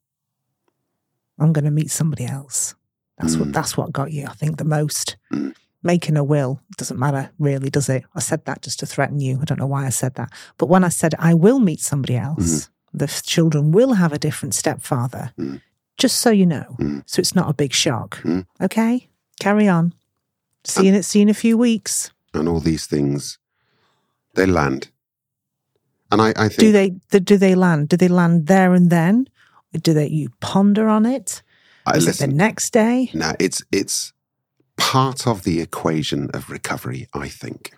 I'm 1.37 1.51
going 1.53 1.65
to 1.65 1.71
meet 1.71 1.91
somebody 1.91 2.25
else. 2.25 2.75
That's 3.17 3.35
Mm. 3.35 3.39
what 3.39 3.53
that's 3.53 3.77
what 3.77 3.91
got 3.93 4.11
you, 4.11 4.25
I 4.25 4.33
think, 4.33 4.57
the 4.57 4.63
most. 4.65 5.17
Mm. 5.31 5.53
Making 5.83 6.17
a 6.17 6.23
will 6.23 6.59
doesn't 6.77 6.97
matter, 6.99 7.29
really, 7.37 7.69
does 7.69 7.89
it? 7.89 8.03
I 8.15 8.19
said 8.19 8.45
that 8.45 8.63
just 8.63 8.79
to 8.79 8.87
threaten 8.87 9.19
you. 9.19 9.37
I 9.39 9.45
don't 9.45 9.59
know 9.59 9.67
why 9.67 9.85
I 9.85 9.89
said 9.89 10.15
that, 10.15 10.31
but 10.57 10.67
when 10.69 10.83
I 10.83 10.89
said 10.89 11.13
I 11.19 11.35
will 11.35 11.59
meet 11.59 11.79
somebody 11.81 12.15
else, 12.17 12.69
the 12.91 13.05
children 13.07 13.71
will 13.71 13.93
have 13.93 14.11
a 14.11 14.17
different 14.17 14.55
stepfather. 14.55 15.31
Just 15.97 16.19
so 16.19 16.29
you 16.29 16.45
know, 16.45 16.75
Mm. 16.79 17.03
so 17.05 17.19
it's 17.19 17.35
not 17.35 17.49
a 17.49 17.53
big 17.53 17.73
shock. 17.73 18.17
Mm. 18.23 18.45
Okay, 18.61 19.07
carry 19.39 19.67
on. 19.67 19.93
See 20.63 20.87
you, 20.87 20.93
in, 20.95 21.03
see 21.03 21.19
you 21.19 21.23
in 21.23 21.29
a 21.29 21.33
few 21.33 21.57
weeks. 21.57 22.11
And 22.33 22.47
all 22.49 22.59
these 22.59 22.85
things, 22.87 23.37
they 24.33 24.45
land. 24.45 24.89
And 26.11 26.21
I, 26.21 26.33
I 26.35 26.47
think 26.49 26.59
do 26.59 26.71
they 26.71 26.89
th- 27.11 27.23
do 27.25 27.37
they 27.37 27.55
land 27.55 27.89
do 27.89 27.97
they 27.97 28.07
land 28.07 28.47
there 28.47 28.73
and 28.73 28.89
then 28.89 29.27
do 29.81 29.93
they 29.93 30.07
you 30.07 30.29
ponder 30.39 30.87
on 30.87 31.05
it 31.05 31.41
I 31.85 31.97
Is 31.97 32.07
it 32.07 32.17
the 32.17 32.27
next 32.27 32.71
day 32.73 33.09
No, 33.13 33.33
it's 33.39 33.63
it's 33.71 34.13
part 34.77 35.25
of 35.27 35.43
the 35.43 35.61
equation 35.61 36.29
of 36.33 36.49
recovery. 36.49 37.07
I 37.13 37.27
think. 37.29 37.73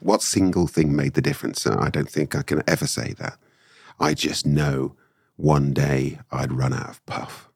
What 0.00 0.22
single 0.22 0.66
thing 0.66 0.94
made 0.96 1.14
the 1.14 1.22
difference? 1.22 1.66
I 1.66 1.88
don't 1.90 2.10
think 2.10 2.34
I 2.34 2.42
can 2.42 2.62
ever 2.66 2.86
say 2.86 3.14
that. 3.18 3.36
I 4.00 4.14
just 4.14 4.46
know 4.46 4.94
one 5.36 5.72
day 5.72 6.18
I'd 6.30 6.52
run 6.52 6.72
out 6.72 6.88
of 6.90 7.06
puff, 7.06 7.48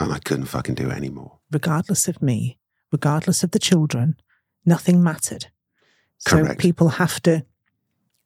and 0.00 0.12
I 0.12 0.18
couldn't 0.18 0.46
fucking 0.46 0.74
do 0.74 0.88
it 0.90 0.96
anymore. 0.96 1.38
regardless 1.50 2.08
of 2.08 2.20
me 2.22 2.58
regardless 2.92 3.42
of 3.44 3.50
the 3.50 3.58
children 3.58 4.16
nothing 4.64 5.02
mattered 5.02 5.46
Correct. 6.26 6.48
so 6.48 6.54
people 6.68 6.88
have 7.02 7.20
to 7.22 7.44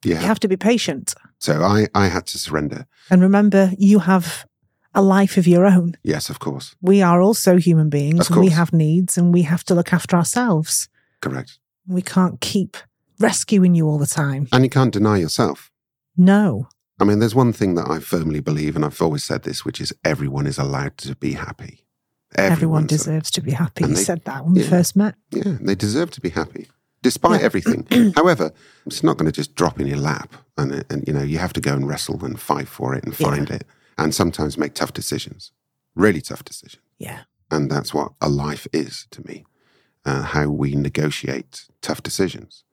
Yeah. 0.04 0.20
you 0.20 0.26
have 0.26 0.40
to 0.40 0.48
be 0.48 0.56
patient 0.56 1.14
so 1.38 1.52
I 1.62 1.86
I 1.94 2.08
had 2.08 2.26
to 2.26 2.38
surrender. 2.38 2.86
and 3.10 3.22
remember 3.22 3.72
you 3.78 3.98
have 4.00 4.46
a 4.94 5.02
life 5.02 5.36
of 5.40 5.46
your 5.46 5.64
own 5.66 5.96
Yes, 6.02 6.30
of 6.30 6.38
course. 6.38 6.74
we 6.80 7.02
are 7.02 7.20
also 7.20 7.56
human 7.58 7.88
beings 7.90 8.30
and 8.30 8.40
we 8.40 8.50
have 8.50 8.72
needs 8.72 9.18
and 9.18 9.34
we 9.34 9.42
have 9.42 9.62
to 9.64 9.74
look 9.74 9.92
after 9.92 10.16
ourselves 10.16 10.88
Correct. 11.20 11.58
we 11.86 12.02
can't 12.02 12.40
keep 12.40 12.76
rescuing 13.20 13.74
you 13.76 13.86
all 13.88 13.98
the 13.98 14.06
time 14.24 14.46
And 14.52 14.64
you 14.64 14.70
can't 14.70 14.92
deny 14.92 15.18
yourself. 15.18 15.70
no 16.16 16.68
I 17.00 17.04
mean, 17.04 17.18
there's 17.20 17.34
one 17.34 17.52
thing 17.52 17.74
that 17.76 17.88
I 17.88 18.00
firmly 18.00 18.40
believe, 18.40 18.74
and 18.76 18.84
I've 18.84 19.00
always 19.00 19.24
said 19.24 19.42
this, 19.44 19.64
which 19.64 19.80
is 19.80 19.92
everyone 20.04 20.46
is 20.46 20.58
allowed 20.58 20.96
to 20.98 21.14
be 21.16 21.32
happy. 21.34 21.84
everyone 22.36 22.86
deserves 22.86 23.30
to 23.30 23.40
be 23.40 23.52
happy 23.52 23.84
you 23.84 23.94
they- 23.94 24.02
said 24.04 24.20
that 24.24 24.44
when 24.44 24.52
we 24.54 24.62
first 24.62 24.94
met 24.96 25.14
Yeah, 25.30 25.56
they 25.60 25.74
deserve 25.74 26.10
to 26.10 26.20
be 26.20 26.28
happy, 26.30 26.68
despite 27.02 27.40
Yeah. 27.40 27.46
everything. 27.50 27.86
However, 28.16 28.52
it's 28.86 29.02
not 29.02 29.16
going 29.16 29.30
to 29.32 29.36
just 29.40 29.54
drop 29.54 29.80
in 29.80 29.86
your 29.86 29.98
lap, 29.98 30.30
and 30.58 30.84
and 30.90 31.04
you 31.06 31.12
know 31.14 31.22
you 31.22 31.38
have 31.38 31.52
to 31.54 31.60
go 31.60 31.72
and 31.74 31.88
wrestle 31.88 32.22
and 32.24 32.38
fight 32.38 32.68
for 32.68 32.94
it 32.96 33.04
and 33.04 33.14
Yeah. 33.18 33.28
find 33.30 33.50
it, 33.50 33.64
and 33.96 34.14
sometimes 34.14 34.58
make 34.58 34.74
tough 34.74 34.92
decisions, 34.92 35.52
really 35.94 36.20
tough 36.20 36.42
decisions. 36.44 36.82
yeah 36.98 37.20
And 37.50 37.70
that's 37.70 37.94
what 37.94 38.12
a 38.20 38.28
life 38.28 38.66
is 38.72 39.06
to 39.10 39.20
me. 39.28 39.44
Uh, 40.04 40.22
how 40.34 40.46
we 40.62 40.74
negotiate 40.74 41.52
tough 41.80 42.02
decisions, 42.02 42.64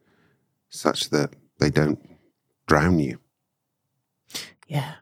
such 0.69 1.09
that 1.09 1.29
they 1.59 1.69
don't 1.69 1.99
drown 2.67 2.99
you. 2.99 3.19
Yeah 4.65 4.95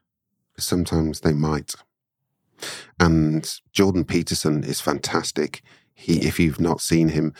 Sometimes 0.57 1.21
they 1.21 1.33
might. 1.33 1.73
And 2.99 3.59
Jordan 3.71 4.05
Peterson 4.05 4.63
is 4.63 4.79
fantastic. 4.79 5.61
He, 5.93 6.25
if 6.25 6.39
you've 6.39 6.59
not 6.59 6.81
seen 6.81 7.09
him, 7.09 7.33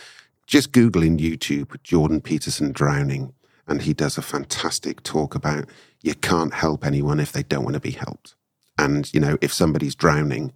just 0.48 0.72
Google 0.72 1.04
in 1.04 1.18
YouTube 1.18 1.82
Jordan 1.84 2.22
Peterson 2.22 2.72
drowning, 2.72 3.34
and 3.68 3.82
he 3.82 3.94
does 3.94 4.18
a 4.18 4.22
fantastic 4.22 5.04
talk 5.04 5.36
about 5.36 5.70
you 6.02 6.16
can't 6.16 6.54
help 6.54 6.86
anyone 6.86 7.20
if 7.20 7.32
they 7.32 7.44
don't 7.44 7.64
want 7.64 7.76
to 7.76 7.80
be 7.80 7.92
helped. 7.92 8.36
And 8.78 9.12
you 9.14 9.20
know, 9.20 9.38
if 9.42 9.54
somebody's 9.54 9.96
drowning, 9.96 10.52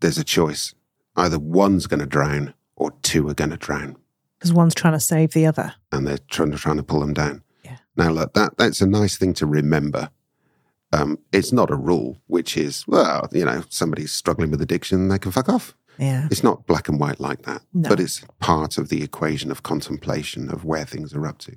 there's 0.00 0.18
a 0.18 0.24
choice: 0.24 0.74
either 1.16 1.38
one's 1.38 1.86
going 1.86 2.00
to 2.00 2.06
drown 2.06 2.54
or 2.76 2.92
two 3.02 3.28
are 3.28 3.34
going 3.34 3.50
to 3.50 3.56
drown, 3.56 3.96
because 4.38 4.52
one's 4.52 4.74
trying 4.74 4.94
to 4.94 5.00
save 5.00 5.32
the 5.32 5.46
other 5.46 5.74
and 5.90 6.06
they're 6.06 6.18
trying 6.28 6.52
to 6.52 6.58
trying 6.58 6.76
to 6.76 6.82
pull 6.82 7.00
them 7.00 7.14
down. 7.14 7.42
Yeah. 7.64 7.78
Now, 7.96 8.10
look, 8.10 8.34
that 8.34 8.56
that's 8.56 8.80
a 8.80 8.86
nice 8.86 9.16
thing 9.16 9.34
to 9.34 9.46
remember. 9.46 10.10
Um, 10.94 11.18
it's 11.32 11.52
not 11.52 11.70
a 11.70 11.76
rule, 11.76 12.20
which 12.26 12.56
is 12.56 12.84
well, 12.86 13.28
you 13.32 13.44
know, 13.44 13.62
somebody's 13.68 14.12
struggling 14.12 14.50
with 14.50 14.62
addiction, 14.62 15.08
they 15.08 15.18
can 15.18 15.32
fuck 15.32 15.48
off. 15.48 15.74
yeah 15.98 16.28
It's 16.30 16.42
not 16.42 16.66
black 16.66 16.88
and 16.88 17.00
white 17.00 17.20
like 17.20 17.42
that, 17.42 17.62
No. 17.72 17.88
but 17.88 18.00
it's 18.00 18.22
part 18.40 18.78
of 18.78 18.88
the 18.88 19.02
equation 19.02 19.50
of 19.50 19.62
contemplation 19.62 20.50
of 20.50 20.64
where 20.64 20.84
things 20.86 21.14
are 21.14 21.26
up 21.26 21.38
to. 21.38 21.52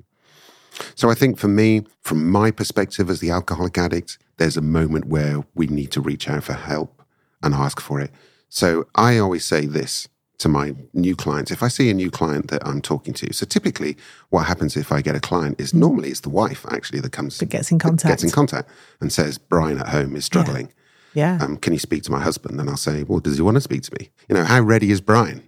So 0.95 1.09
I 1.09 1.15
think 1.15 1.37
for 1.39 1.47
me, 1.47 1.85
from 2.01 2.29
my 2.29 2.51
perspective 2.51 3.09
as 3.09 3.19
the 3.19 3.31
alcoholic 3.31 3.77
addict, 3.77 4.17
there's 4.37 4.57
a 4.57 4.61
moment 4.61 5.05
where 5.05 5.43
we 5.55 5.65
need 5.67 5.91
to 5.93 6.01
reach 6.01 6.29
out 6.29 6.43
for 6.43 6.53
help 6.53 7.01
and 7.41 7.53
ask 7.53 7.79
for 7.79 7.99
it. 7.99 8.11
So 8.49 8.85
I 8.95 9.17
always 9.17 9.43
say 9.45 9.65
this 9.65 10.07
to 10.39 10.47
my 10.49 10.75
new 10.93 11.15
clients. 11.15 11.51
If 11.51 11.63
I 11.63 11.67
see 11.67 11.89
a 11.89 11.93
new 11.93 12.11
client 12.11 12.49
that 12.49 12.65
I'm 12.67 12.81
talking 12.81 13.13
to, 13.15 13.33
so 13.33 13.45
typically 13.45 13.97
what 14.29 14.45
happens 14.45 14.77
if 14.77 14.91
I 14.91 15.01
get 15.01 15.15
a 15.15 15.19
client 15.19 15.59
is 15.59 15.73
normally 15.73 16.09
it's 16.09 16.19
the 16.21 16.29
wife 16.29 16.65
actually 16.69 16.99
that 17.01 17.11
comes 17.11 17.37
That 17.39 17.49
gets 17.49 17.71
in 17.71 17.79
contact. 17.79 18.07
gets 18.11 18.23
in 18.23 18.29
contact 18.29 18.69
and 19.01 19.11
says 19.11 19.37
Brian 19.37 19.79
at 19.79 19.89
home 19.89 20.15
is 20.15 20.25
struggling. 20.25 20.71
Yeah. 21.13 21.39
Um, 21.41 21.57
can 21.57 21.73
you 21.73 21.79
speak 21.79 22.03
to 22.03 22.11
my 22.11 22.19
husband? 22.21 22.59
And 22.59 22.69
I'll 22.69 22.77
say, 22.77 23.03
well, 23.03 23.19
does 23.19 23.37
he 23.37 23.41
want 23.41 23.55
to 23.55 23.61
speak 23.61 23.81
to 23.83 23.91
me? 23.99 24.09
You 24.29 24.35
know, 24.35 24.43
how 24.43 24.61
ready 24.61 24.91
is 24.91 25.01
Brian? 25.01 25.41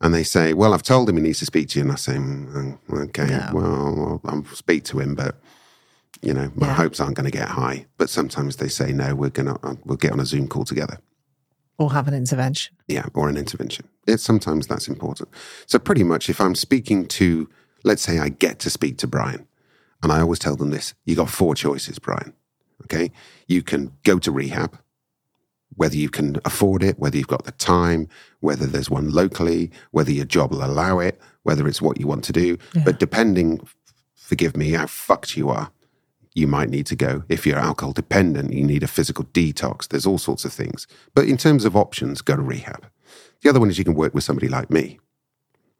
And 0.00 0.12
they 0.14 0.24
say, 0.24 0.52
well, 0.54 0.74
I've 0.74 0.82
told 0.82 1.08
him 1.08 1.16
he 1.16 1.22
needs 1.22 1.38
to 1.40 1.46
speak 1.46 1.68
to 1.70 1.78
you. 1.78 1.84
And 1.84 1.92
I 1.92 1.96
say, 1.96 2.14
"Mm, 2.14 2.78
okay, 3.08 3.26
No. 3.26 3.50
well, 3.52 4.20
I'll 4.24 4.44
speak 4.54 4.84
to 4.84 4.98
him, 5.00 5.14
but 5.14 5.40
you 6.22 6.32
know, 6.34 6.50
my 6.56 6.68
Yeah. 6.68 6.74
hopes 6.74 6.98
aren't 7.00 7.14
going 7.16 7.30
to 7.30 7.36
get 7.36 7.48
high. 7.48 7.86
But 7.96 8.10
sometimes 8.10 8.56
they 8.56 8.68
say, 8.68 8.92
no, 8.92 9.14
we're 9.14 9.30
gonna 9.30 9.56
uh, 9.62 9.74
we'll 9.84 9.96
get 9.96 10.10
on 10.12 10.18
a 10.20 10.26
Zoom 10.26 10.48
call 10.48 10.64
together. 10.64 10.98
Or 11.78 11.92
have 11.92 12.08
an 12.08 12.14
intervention. 12.14 12.76
Yeah, 12.88 13.06
or 13.14 13.28
an 13.28 13.36
intervention. 13.36 13.88
It's 14.06 14.22
sometimes 14.22 14.66
that's 14.66 14.88
important. 14.88 15.28
So 15.66 15.78
pretty 15.78 16.04
much, 16.04 16.28
if 16.28 16.40
I'm 16.40 16.54
speaking 16.54 17.06
to, 17.06 17.48
let's 17.84 18.02
say, 18.02 18.18
I 18.18 18.28
get 18.28 18.58
to 18.60 18.70
speak 18.70 18.98
to 18.98 19.06
Brian, 19.06 19.46
and 20.02 20.12
I 20.12 20.20
always 20.20 20.38
tell 20.38 20.56
them 20.56 20.70
this: 20.70 20.94
you 21.04 21.16
got 21.16 21.30
four 21.30 21.54
choices, 21.54 21.98
Brian. 21.98 22.34
Okay, 22.84 23.10
you 23.46 23.62
can 23.62 23.92
go 24.04 24.18
to 24.18 24.30
rehab, 24.30 24.78
whether 25.74 25.96
you 25.96 26.08
can 26.08 26.36
afford 26.44 26.82
it, 26.82 26.98
whether 26.98 27.16
you've 27.16 27.26
got 27.26 27.44
the 27.44 27.52
time, 27.52 28.08
whether 28.40 28.66
there's 28.66 28.88
one 28.90 29.10
locally, 29.10 29.70
whether 29.90 30.12
your 30.12 30.24
job 30.24 30.52
will 30.52 30.64
allow 30.64 30.98
it, 30.98 31.20
whether 31.42 31.66
it's 31.66 31.82
what 31.82 31.98
you 32.00 32.06
want 32.06 32.24
to 32.24 32.32
do. 32.32 32.56
But 32.84 32.98
depending, 32.98 33.60
forgive 34.14 34.56
me, 34.56 34.70
how 34.70 34.86
fucked 34.86 35.36
you 35.36 35.48
are, 35.48 35.70
you 36.38 36.46
might 36.46 36.70
need 36.70 36.86
to 36.86 36.96
go. 36.96 37.24
If 37.28 37.46
you're 37.46 37.58
alcohol 37.58 37.92
dependent, 37.92 38.52
you 38.52 38.64
need 38.64 38.82
a 38.82 38.88
physical 38.88 39.24
detox. 39.26 39.88
There's 39.88 40.06
all 40.06 40.18
sorts 40.18 40.44
of 40.44 40.52
things. 40.52 40.86
But 41.14 41.26
in 41.26 41.36
terms 41.36 41.64
of 41.64 41.76
options, 41.76 42.22
go 42.22 42.36
to 42.36 42.42
rehab. 42.42 42.86
The 43.42 43.50
other 43.50 43.60
one 43.60 43.70
is 43.70 43.78
you 43.78 43.84
can 43.84 43.94
work 43.94 44.14
with 44.14 44.24
somebody 44.24 44.48
like 44.48 44.70
me. 44.70 44.98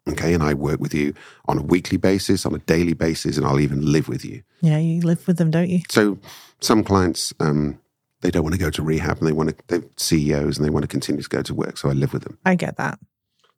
Okay. 0.08 0.34
And 0.34 0.42
I 0.42 0.54
work 0.54 0.80
with 0.80 0.94
you 0.94 1.14
on 1.46 1.58
a 1.58 1.62
weekly 1.62 1.98
basis, 1.98 2.46
on 2.46 2.54
a 2.54 2.58
daily 2.58 2.94
basis, 2.94 3.36
and 3.36 3.46
I'll 3.46 3.60
even 3.60 3.92
live 3.92 4.08
with 4.08 4.24
you. 4.24 4.42
Yeah, 4.60 4.78
you 4.78 5.00
live 5.02 5.26
with 5.26 5.38
them, 5.38 5.50
don't 5.50 5.68
you? 5.68 5.80
So 5.90 6.18
some 6.60 6.82
clients, 6.82 7.32
um, 7.40 7.78
they 8.20 8.30
don't 8.30 8.42
want 8.42 8.54
to 8.54 8.60
go 8.60 8.70
to 8.70 8.82
rehab 8.82 9.18
and 9.18 9.26
they 9.26 9.32
want 9.32 9.50
to, 9.50 9.56
they're 9.68 9.88
CEOs 9.96 10.56
and 10.56 10.64
they 10.64 10.70
want 10.70 10.82
to 10.82 10.88
continue 10.88 11.22
to 11.22 11.28
go 11.28 11.42
to 11.42 11.54
work. 11.54 11.78
So 11.78 11.88
I 11.88 11.92
live 11.92 12.12
with 12.12 12.24
them. 12.24 12.38
I 12.44 12.54
get 12.54 12.76
that. 12.76 12.98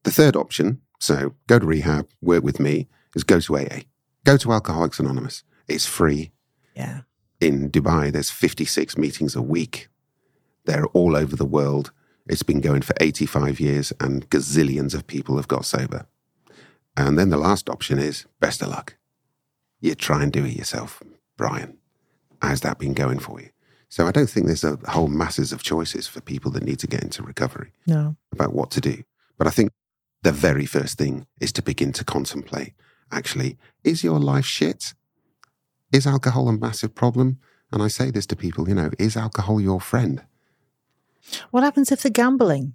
The 0.02 0.10
third 0.10 0.36
option, 0.36 0.80
so 0.98 1.34
go 1.46 1.58
to 1.58 1.66
rehab, 1.66 2.08
work 2.20 2.42
with 2.42 2.58
me, 2.58 2.88
is 3.14 3.24
go 3.24 3.40
to 3.40 3.58
AA. 3.58 3.80
Go 4.24 4.36
to 4.36 4.52
Alcoholics 4.52 4.98
Anonymous. 4.98 5.44
It's 5.68 5.86
free. 5.86 6.32
Yeah. 6.80 7.00
in 7.40 7.70
Dubai, 7.70 8.12
there's 8.12 8.30
56 8.30 8.98
meetings 8.98 9.34
a 9.36 9.42
week. 9.42 9.88
They're 10.66 10.86
all 10.98 11.16
over 11.16 11.36
the 11.36 11.52
world. 11.58 11.90
It's 12.28 12.42
been 12.50 12.60
going 12.60 12.82
for 12.82 12.94
85 13.00 13.58
years, 13.60 13.92
and 13.98 14.28
gazillions 14.30 14.94
of 14.94 15.06
people 15.06 15.36
have 15.36 15.48
got 15.48 15.64
sober. 15.64 16.06
And 16.96 17.18
then 17.18 17.30
the 17.30 17.36
last 17.48 17.68
option 17.70 17.98
is 17.98 18.26
best 18.40 18.62
of 18.62 18.68
luck. 18.68 18.96
You 19.80 19.94
try 19.94 20.22
and 20.22 20.32
do 20.32 20.44
it 20.44 20.56
yourself, 20.56 21.02
Brian. 21.36 21.78
How's 22.42 22.60
that 22.60 22.78
been 22.78 22.94
going 22.94 23.18
for 23.20 23.40
you? 23.40 23.48
So 23.88 24.06
I 24.06 24.12
don't 24.12 24.30
think 24.30 24.46
there's 24.46 24.64
a 24.64 24.78
whole 24.88 25.08
masses 25.08 25.52
of 25.52 25.62
choices 25.62 26.06
for 26.06 26.20
people 26.20 26.50
that 26.52 26.62
need 26.62 26.78
to 26.80 26.86
get 26.86 27.02
into 27.02 27.22
recovery 27.22 27.72
No. 27.86 28.16
about 28.32 28.52
what 28.54 28.70
to 28.72 28.80
do. 28.80 29.02
But 29.38 29.46
I 29.46 29.50
think 29.50 29.70
the 30.22 30.32
very 30.32 30.66
first 30.66 30.98
thing 30.98 31.26
is 31.40 31.52
to 31.52 31.62
begin 31.62 31.92
to 31.94 32.04
contemplate 32.04 32.74
actually, 33.10 33.56
is 33.82 34.04
your 34.04 34.20
life 34.20 34.44
shit? 34.46 34.94
Is 35.92 36.06
alcohol 36.06 36.48
a 36.48 36.52
massive 36.52 36.94
problem? 36.94 37.38
And 37.72 37.82
I 37.82 37.88
say 37.88 38.10
this 38.10 38.26
to 38.26 38.36
people, 38.36 38.68
you 38.68 38.74
know, 38.74 38.90
is 38.98 39.16
alcohol 39.16 39.60
your 39.60 39.80
friend? 39.80 40.22
What 41.50 41.62
happens 41.62 41.92
if 41.92 42.02
they're 42.02 42.10
gambling? 42.10 42.74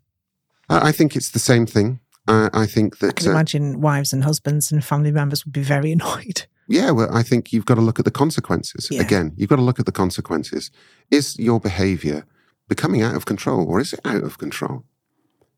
I, 0.69 0.89
I 0.89 0.91
think 0.91 1.15
it's 1.15 1.32
the 1.32 1.39
same 1.39 1.65
thing. 1.65 1.99
Uh, 2.28 2.49
I 2.54 2.65
think 2.65 2.99
that. 2.99 3.10
I 3.10 3.12
can 3.12 3.28
uh, 3.28 3.32
imagine 3.32 3.82
wives 3.82 4.13
and 4.13 4.23
husbands 4.23 4.71
and 4.71 4.84
family 4.84 5.12
members 5.12 5.45
would 5.45 5.54
be 5.54 5.63
very 5.63 5.91
annoyed. 5.97 6.45
yeah, 6.67 6.91
well, 6.91 7.15
I 7.15 7.23
think 7.23 7.51
you've 7.54 7.65
got 7.65 7.75
to 7.75 7.82
look 7.82 7.99
at 7.99 8.06
the 8.06 8.12
consequences. 8.12 8.88
Yeah. 8.89 9.01
Again, 9.01 9.34
you've 9.36 9.49
got 9.49 9.58
to 9.58 9.62
look 9.62 9.80
at 9.80 9.86
the 9.86 9.91
consequences. 9.91 10.71
Is 11.12 11.38
your 11.38 11.60
behavior 11.60 12.25
becoming 12.67 13.04
out 13.04 13.15
of 13.15 13.25
control 13.25 13.67
or 13.67 13.80
is 13.80 13.93
it 13.93 13.99
out 14.06 14.23
of 14.23 14.38
control? 14.38 14.84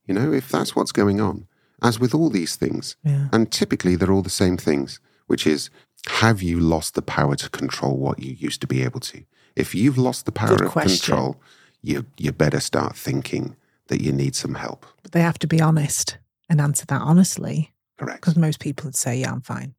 You 0.06 0.14
know, 0.14 0.34
if 0.34 0.50
that's 0.50 0.76
what's 0.76 0.92
going 0.92 1.22
on, 1.22 1.48
as 1.82 2.00
with 2.00 2.14
all 2.16 2.30
these 2.30 2.56
things, 2.56 2.96
Yeah. 3.04 3.28
And 3.32 3.52
typically, 3.52 3.96
they're 3.96 4.12
all 4.12 4.24
the 4.24 4.30
same 4.30 4.58
things, 4.58 5.00
which 5.28 5.46
is 5.46 5.70
have 6.08 6.42
you 6.42 6.60
lost 6.60 6.96
the 6.96 7.02
power 7.02 7.36
to 7.36 7.50
control 7.50 7.98
what 7.98 8.20
you 8.20 8.34
used 8.34 8.62
to 8.62 8.68
be 8.68 8.84
able 8.84 9.00
to? 9.02 9.24
If 9.56 9.74
you've 9.74 9.98
lost 9.98 10.26
the 10.26 10.32
power 10.32 10.64
of 10.64 10.74
control, 10.74 11.42
you, 11.82 12.06
you 12.18 12.32
better 12.32 12.60
start 12.60 12.96
thinking 12.96 13.56
that 13.88 14.02
you 14.02 14.12
need 14.12 14.36
some 14.36 14.56
help. 14.56 14.86
But 15.04 15.12
they 15.12 15.22
have 15.22 15.40
to 15.40 15.48
be 15.48 15.62
honest 15.62 16.18
and 16.50 16.62
answer 16.62 16.86
that 16.88 17.02
honestly 17.02 17.74
Correct. 17.98 18.22
because 18.22 18.36
most 18.36 18.60
people 18.60 18.86
would 18.86 18.96
say, 18.96 19.18
yeah, 19.18 19.32
I'm 19.32 19.42
fine. 19.42 19.74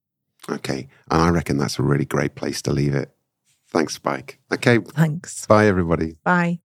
Okay. 0.49 0.89
And 1.11 1.23
I 1.23 1.29
reckon 1.31 1.59
that's 1.59 1.79
a 1.79 1.83
really 1.83 2.05
great 2.05 2.35
place 2.35 2.63
to 2.63 2.73
leave 2.73 2.95
it. 2.95 3.11
Thanks, 3.69 3.95
Spike. 3.95 4.39
Okay. 4.53 4.79
Thanks. 4.79 5.47
Bye, 5.47 5.67
everybody. 5.67 6.17
Bye. 6.25 6.61